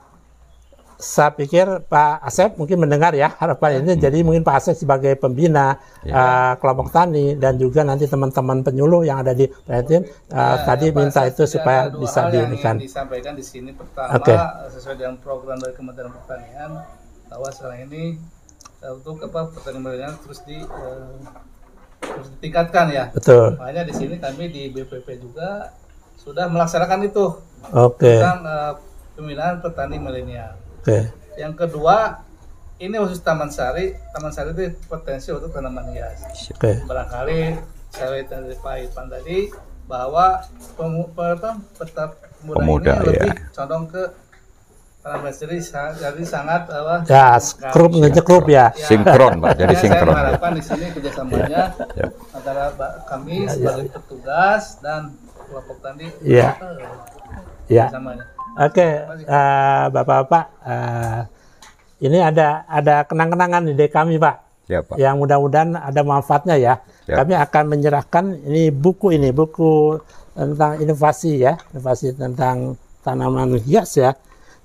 saya 0.97 1.29
pikir 1.37 1.85
Pak 1.85 2.25
Asep 2.25 2.57
mungkin 2.57 2.81
mendengar 2.81 3.13
ya 3.13 3.37
harapan 3.37 3.85
ini. 3.85 4.01
Jadi 4.01 4.25
mungkin 4.25 4.41
Pak 4.41 4.57
Asep 4.65 4.77
sebagai 4.81 5.13
pembina 5.21 5.77
eh, 6.01 6.53
kelompok 6.57 6.89
tani 6.89 7.37
dan 7.37 7.61
juga 7.61 7.85
nanti 7.85 8.09
teman-teman 8.09 8.65
penyuluh 8.65 9.05
yang 9.05 9.21
ada 9.21 9.37
di 9.37 9.45
Perhatian 9.45 10.09
eh, 10.09 10.57
tadi 10.65 10.87
Pak, 10.89 10.97
minta 10.97 11.21
saya 11.21 11.33
itu 11.33 11.45
ada 11.45 11.53
supaya 11.53 11.81
dua 11.93 12.01
bisa 12.01 12.19
hal 12.25 12.33
yang 12.33 12.49
diinikan. 12.49 12.75
ingin 12.81 12.89
disampaikan 12.89 13.33
di 13.37 13.45
sini 13.45 13.71
pertama 13.77 14.17
Oke. 14.17 14.35
sesuai 14.73 14.97
dengan 14.97 15.17
program 15.21 15.61
dari 15.61 15.75
Kementerian 15.77 16.13
Pertanian 16.17 16.71
bahwa 17.29 17.49
sekarang 17.53 17.93
ini 17.93 18.17
eh, 18.81 18.93
untuk 18.97 19.21
apa 19.21 19.53
pertanian 19.53 19.83
milenial 19.85 20.17
terus 20.25 20.41
di 20.49 20.57
eh, 20.57 21.17
terus 22.01 22.29
ditingkatkan 22.41 22.87
ya. 22.89 23.05
Betul. 23.13 23.61
Makanya 23.61 23.85
di 23.85 23.95
sini 23.95 24.17
kami 24.17 24.49
di 24.49 24.73
BPP 24.73 25.21
juga 25.21 25.77
sudah 26.17 26.49
melaksanakan 26.49 27.07
itu 27.07 27.37
Oke. 27.77 28.17
tentang 28.17 28.41
eh, 28.49 28.73
pembinaan 29.13 29.61
petani 29.61 30.01
milenial. 30.01 30.66
Oke. 30.87 31.11
Yang 31.35 31.55
kedua 31.59 32.23
ini 32.79 32.95
khusus 32.95 33.19
Taman 33.19 33.51
Sari, 33.51 33.91
Taman 34.09 34.31
Sari 34.31 34.55
itu 34.55 34.71
potensi 34.87 35.29
untuk 35.29 35.51
tanaman 35.51 35.91
hias 35.91 36.23
Oke. 36.53 36.79
barangkali 36.81 37.59
saya 37.91 38.23
dari 38.23 38.55
Pak 38.55 38.75
Irfan 38.81 39.11
tadi 39.11 39.51
bahwa 39.85 40.47
pemu, 40.79 41.11
pe- 41.11 41.35
apa, 41.35 41.51
peta 41.75 42.05
pemuda, 42.39 42.55
Pemuda, 42.57 42.93
ini 42.93 43.07
lebih 43.09 43.33
ya. 43.33 43.47
condong 43.51 43.85
ke 43.89 44.03
tanaman 45.01 45.33
jadi 45.33 45.59
sangat, 45.59 45.95
jadi 45.99 46.23
sangat 46.23 46.63
apa 46.69 46.95
Ya, 47.05 47.35
grup 47.71 47.91
ngejekrup 47.93 48.45
ya. 48.47 48.71
sinkron 48.71 49.39
pak 49.41 49.55
jadi 49.57 49.75
sinkron 49.75 50.07
saya 50.07 50.23
mengharapkan 50.23 50.53
di 50.53 50.63
sini 50.63 50.87
kerjasamanya 50.93 51.63
Ya. 51.95 52.07
antara 52.31 52.71
ba- 52.71 53.03
kami 53.07 53.47
sebagai 53.47 53.91
petugas 53.91 54.79
dan 54.79 55.19
kelompok 55.43 55.79
tani 55.81 56.15
Iya. 56.21 56.55
eh, 56.55 56.79
Ya. 57.67 57.91
Oke, 58.57 58.89
eh, 59.05 59.85
Bapak-bapak, 59.93 60.45
eh, 60.65 61.21
ini 62.09 62.25
ada 62.25 62.65
ada 62.65 63.05
kenang-kenangan 63.05 63.69
di 63.69 63.87
kami, 63.93 64.17
Pak. 64.17 64.37
ya 64.67 64.83
pak 64.83 64.97
Yang 64.99 65.15
mudah-mudahan 65.23 65.77
ada 65.77 66.01
manfaatnya 66.03 66.57
ya. 66.57 66.75
Ya. 67.07 67.21
Kami 67.21 67.37
akan 67.37 67.65
menyerahkan 67.71 68.25
ini 68.49 68.73
buku 68.73 69.15
ini, 69.15 69.31
buku 69.31 70.01
tentang 70.35 70.81
inovasi 70.81 71.45
ya, 71.45 71.61
inovasi 71.71 72.17
tentang 72.17 72.81
tanaman 73.05 73.61
hias 73.61 73.95
ya. 74.01 74.17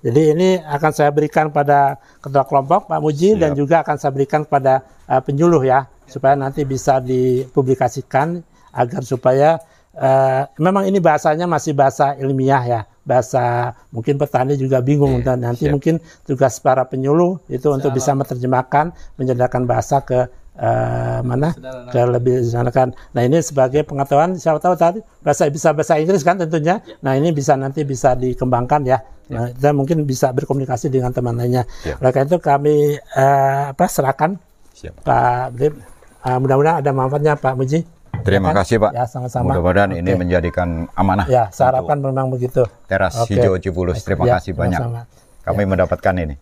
Jadi 0.01 0.33
ini 0.33 0.49
akan 0.57 0.91
saya 0.95 1.13
berikan 1.13 1.53
pada 1.53 2.01
ketua 2.17 2.41
kelompok 2.49 2.89
Pak 2.89 2.99
Muji 3.03 3.37
dan 3.37 3.53
juga 3.53 3.85
akan 3.85 4.01
saya 4.01 4.09
berikan 4.09 4.47
pada 4.47 4.81
eh, 5.05 5.21
penyuluh 5.21 5.61
ya, 5.61 5.85
supaya 6.09 6.33
nanti 6.33 6.65
bisa 6.65 6.97
dipublikasikan 6.97 8.41
agar 8.73 9.03
supaya 9.05 9.61
eh, 9.93 10.47
memang 10.57 10.89
ini 10.89 10.97
bahasanya 10.97 11.45
masih 11.45 11.77
bahasa 11.77 12.17
ilmiah 12.17 12.63
ya, 12.65 12.81
bahasa 13.11 13.75
mungkin 13.91 14.15
petani 14.15 14.55
juga 14.55 14.79
bingung 14.79 15.19
dan 15.19 15.43
nanti 15.43 15.67
siap. 15.67 15.75
mungkin 15.75 15.99
tugas 16.23 16.63
para 16.63 16.87
penyuluh 16.87 17.43
itu 17.51 17.67
untuk 17.67 17.91
bisa 17.91 18.15
menerjemahkan 18.15 18.95
menjadikan 19.19 19.67
bahasa 19.67 19.99
ke 19.99 20.31
eh, 20.55 21.19
mana 21.19 21.51
ke 21.91 21.99
lebih 21.99 22.39
disanakan. 22.39 22.95
Nah 23.11 23.21
ini 23.27 23.43
sebagai 23.43 23.83
pengetahuan 23.83 24.39
siapa 24.39 24.63
tahu 24.63 24.79
tadi 24.79 25.03
bahasa 25.19 25.51
bisa 25.51 25.75
bahasa 25.75 25.99
Inggris 25.99 26.23
kan 26.23 26.39
tentunya. 26.39 26.79
Nah 27.03 27.19
ini 27.19 27.35
bisa 27.35 27.59
nanti 27.59 27.83
bisa 27.83 28.15
dikembangkan 28.15 28.87
ya. 28.87 29.03
Nah, 29.31 29.47
dan 29.55 29.79
mungkin 29.79 30.03
bisa 30.03 30.35
berkomunikasi 30.35 30.91
dengan 30.91 31.15
teman 31.15 31.39
lainnya. 31.39 31.63
Ya. 31.87 31.95
Oleh 32.03 32.11
karena 32.11 32.27
itu 32.35 32.39
kami 32.43 32.99
eh, 32.99 33.63
apa 33.71 33.85
serahkan 33.87 34.35
Siap. 34.75 35.03
Pak 35.05 35.45
Brib. 35.55 35.73
Ah, 36.21 36.37
mudah-mudahan 36.37 36.85
ada 36.85 36.91
manfaatnya 36.93 37.33
Pak 37.37 37.53
Muji. 37.57 38.00
Terima 38.21 38.47
Ya 38.47 38.53
kan? 38.53 38.59
kasih 38.61 38.75
Pak. 38.77 38.91
Ya 38.93 39.03
sama-sama. 39.05 39.45
Mudah-mudahan 39.49 39.91
ini 39.93 40.11
Oke. 40.11 40.19
menjadikan 40.19 40.67
amanah. 40.93 41.25
Ya, 41.25 41.49
saya 41.49 41.73
harapkan 41.73 41.97
memang 41.97 42.29
begitu. 42.29 42.63
Teras 42.85 43.17
Oke. 43.17 43.35
hijau 43.35 43.57
Cibulus. 43.57 44.01
Terima 44.01 44.23
Ya, 44.23 44.37
kasih 44.37 44.53
banyak. 44.53 44.79
sama-sama. 44.79 45.01
Kami 45.41 45.61
mendapatkan 45.65 46.13
ini. 46.17 46.35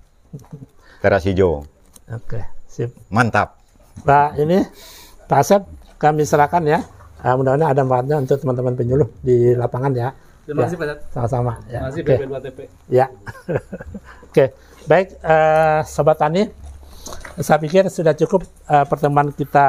Teras 1.03 1.23
hijau. 1.23 1.63
Oke, 2.07 2.41
sip. 2.65 2.91
Mantap. 3.07 3.55
Pak 4.01 4.37
ini 4.37 4.63
Pak 5.25 5.39
Asep 5.39 5.61
kami 5.95 6.23
serahkan 6.23 6.63
ya. 6.63 6.79
Ah, 7.19 7.35
mudah-mudahan 7.35 7.69
ada 7.69 7.81
manfaatnya 7.81 8.15
untuk 8.17 8.39
teman-teman 8.39 8.73
penyuluh 8.73 9.07
di 9.19 9.51
lapangan 9.51 9.91
ya. 9.91 10.09
Terima 10.43 10.63
Ya, 10.63 10.65
kasih 10.65 10.77
Pak 10.77 10.87
Dad. 10.87 10.99
Sama-sama. 11.11 11.53
Ya. 11.67 11.79
Terima 11.85 11.87
kasih. 11.87 12.01
BP2TP. 12.03 12.59
Ya. 12.87 13.05
Oke, 14.29 14.45
baik 14.85 15.07
eh, 15.19 15.79
sobat 15.83 16.17
tani. 16.17 16.47
Saya 17.39 17.55
pikir 17.63 17.87
sudah 17.87 18.11
cukup 18.15 18.43
eh, 18.67 18.85
pertemuan 18.85 19.31
kita 19.31 19.65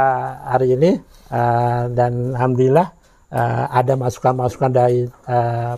hari 0.47 0.75
ini 0.75 0.93
Eh, 1.31 1.85
dan 1.95 2.35
alhamdulillah 2.35 2.91
eh, 3.31 3.65
ada 3.71 3.95
masukan-masukan 3.95 4.67
dari 4.75 5.07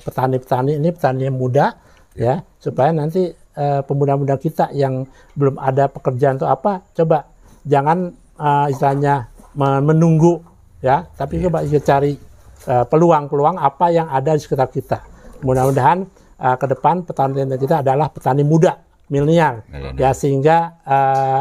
petani-petani 0.01 0.81
ini 0.81 0.89
petani 0.97 1.29
yang 1.29 1.37
muda 1.37 1.77
ya 2.17 2.41
supaya 2.57 2.89
nanti 2.89 3.29
eh, 3.37 3.81
pemuda-pemuda 3.85 4.41
kita 4.41 4.73
yang 4.73 5.05
belum 5.37 5.61
ada 5.61 5.93
pekerjaan 5.93 6.41
atau 6.41 6.49
apa 6.49 6.81
coba 6.97 7.29
jangan 7.69 8.17
eh, 8.41 8.73
istilahnya 8.73 9.29
me- 9.53 9.85
menunggu 9.85 10.41
ya 10.81 11.05
tapi 11.21 11.45
coba 11.45 11.61
kita 11.69 11.85
cari 11.85 12.17
peluang-peluang 12.65 13.61
apa 13.61 13.93
yang 13.93 14.09
ada 14.09 14.33
di 14.33 14.41
sekitar 14.41 14.73
kita. 14.73 15.05
Mudah-mudahan 15.45 16.09
eh, 16.41 16.57
ke 16.57 16.65
depan 16.65 17.05
petani 17.05 17.45
kita 17.61 17.85
adalah 17.85 18.09
petani 18.09 18.41
muda, 18.41 18.81
milenial, 19.13 19.61
ya 20.01 20.17
sehingga 20.17 20.81
eh, 20.81 21.41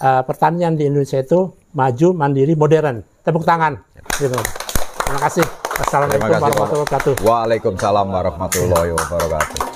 eh, 0.00 0.22
pertanian 0.24 0.74
di 0.76 0.88
Indonesia 0.88 1.20
itu 1.20 1.52
maju, 1.76 2.08
mandiri, 2.16 2.56
modern. 2.56 3.04
Tepuk 3.20 3.44
tangan. 3.44 3.76
Gitu. 4.16 4.38
Terima 5.06 5.20
kasih. 5.22 5.44
Assalamualaikum 5.76 6.24
warahmatullahi 6.24 6.72
wabarakatuh. 6.72 7.12
Waalaikumsalam 7.20 8.06
warahmatullahi 8.08 8.90
wabarakatuh. 8.96 9.75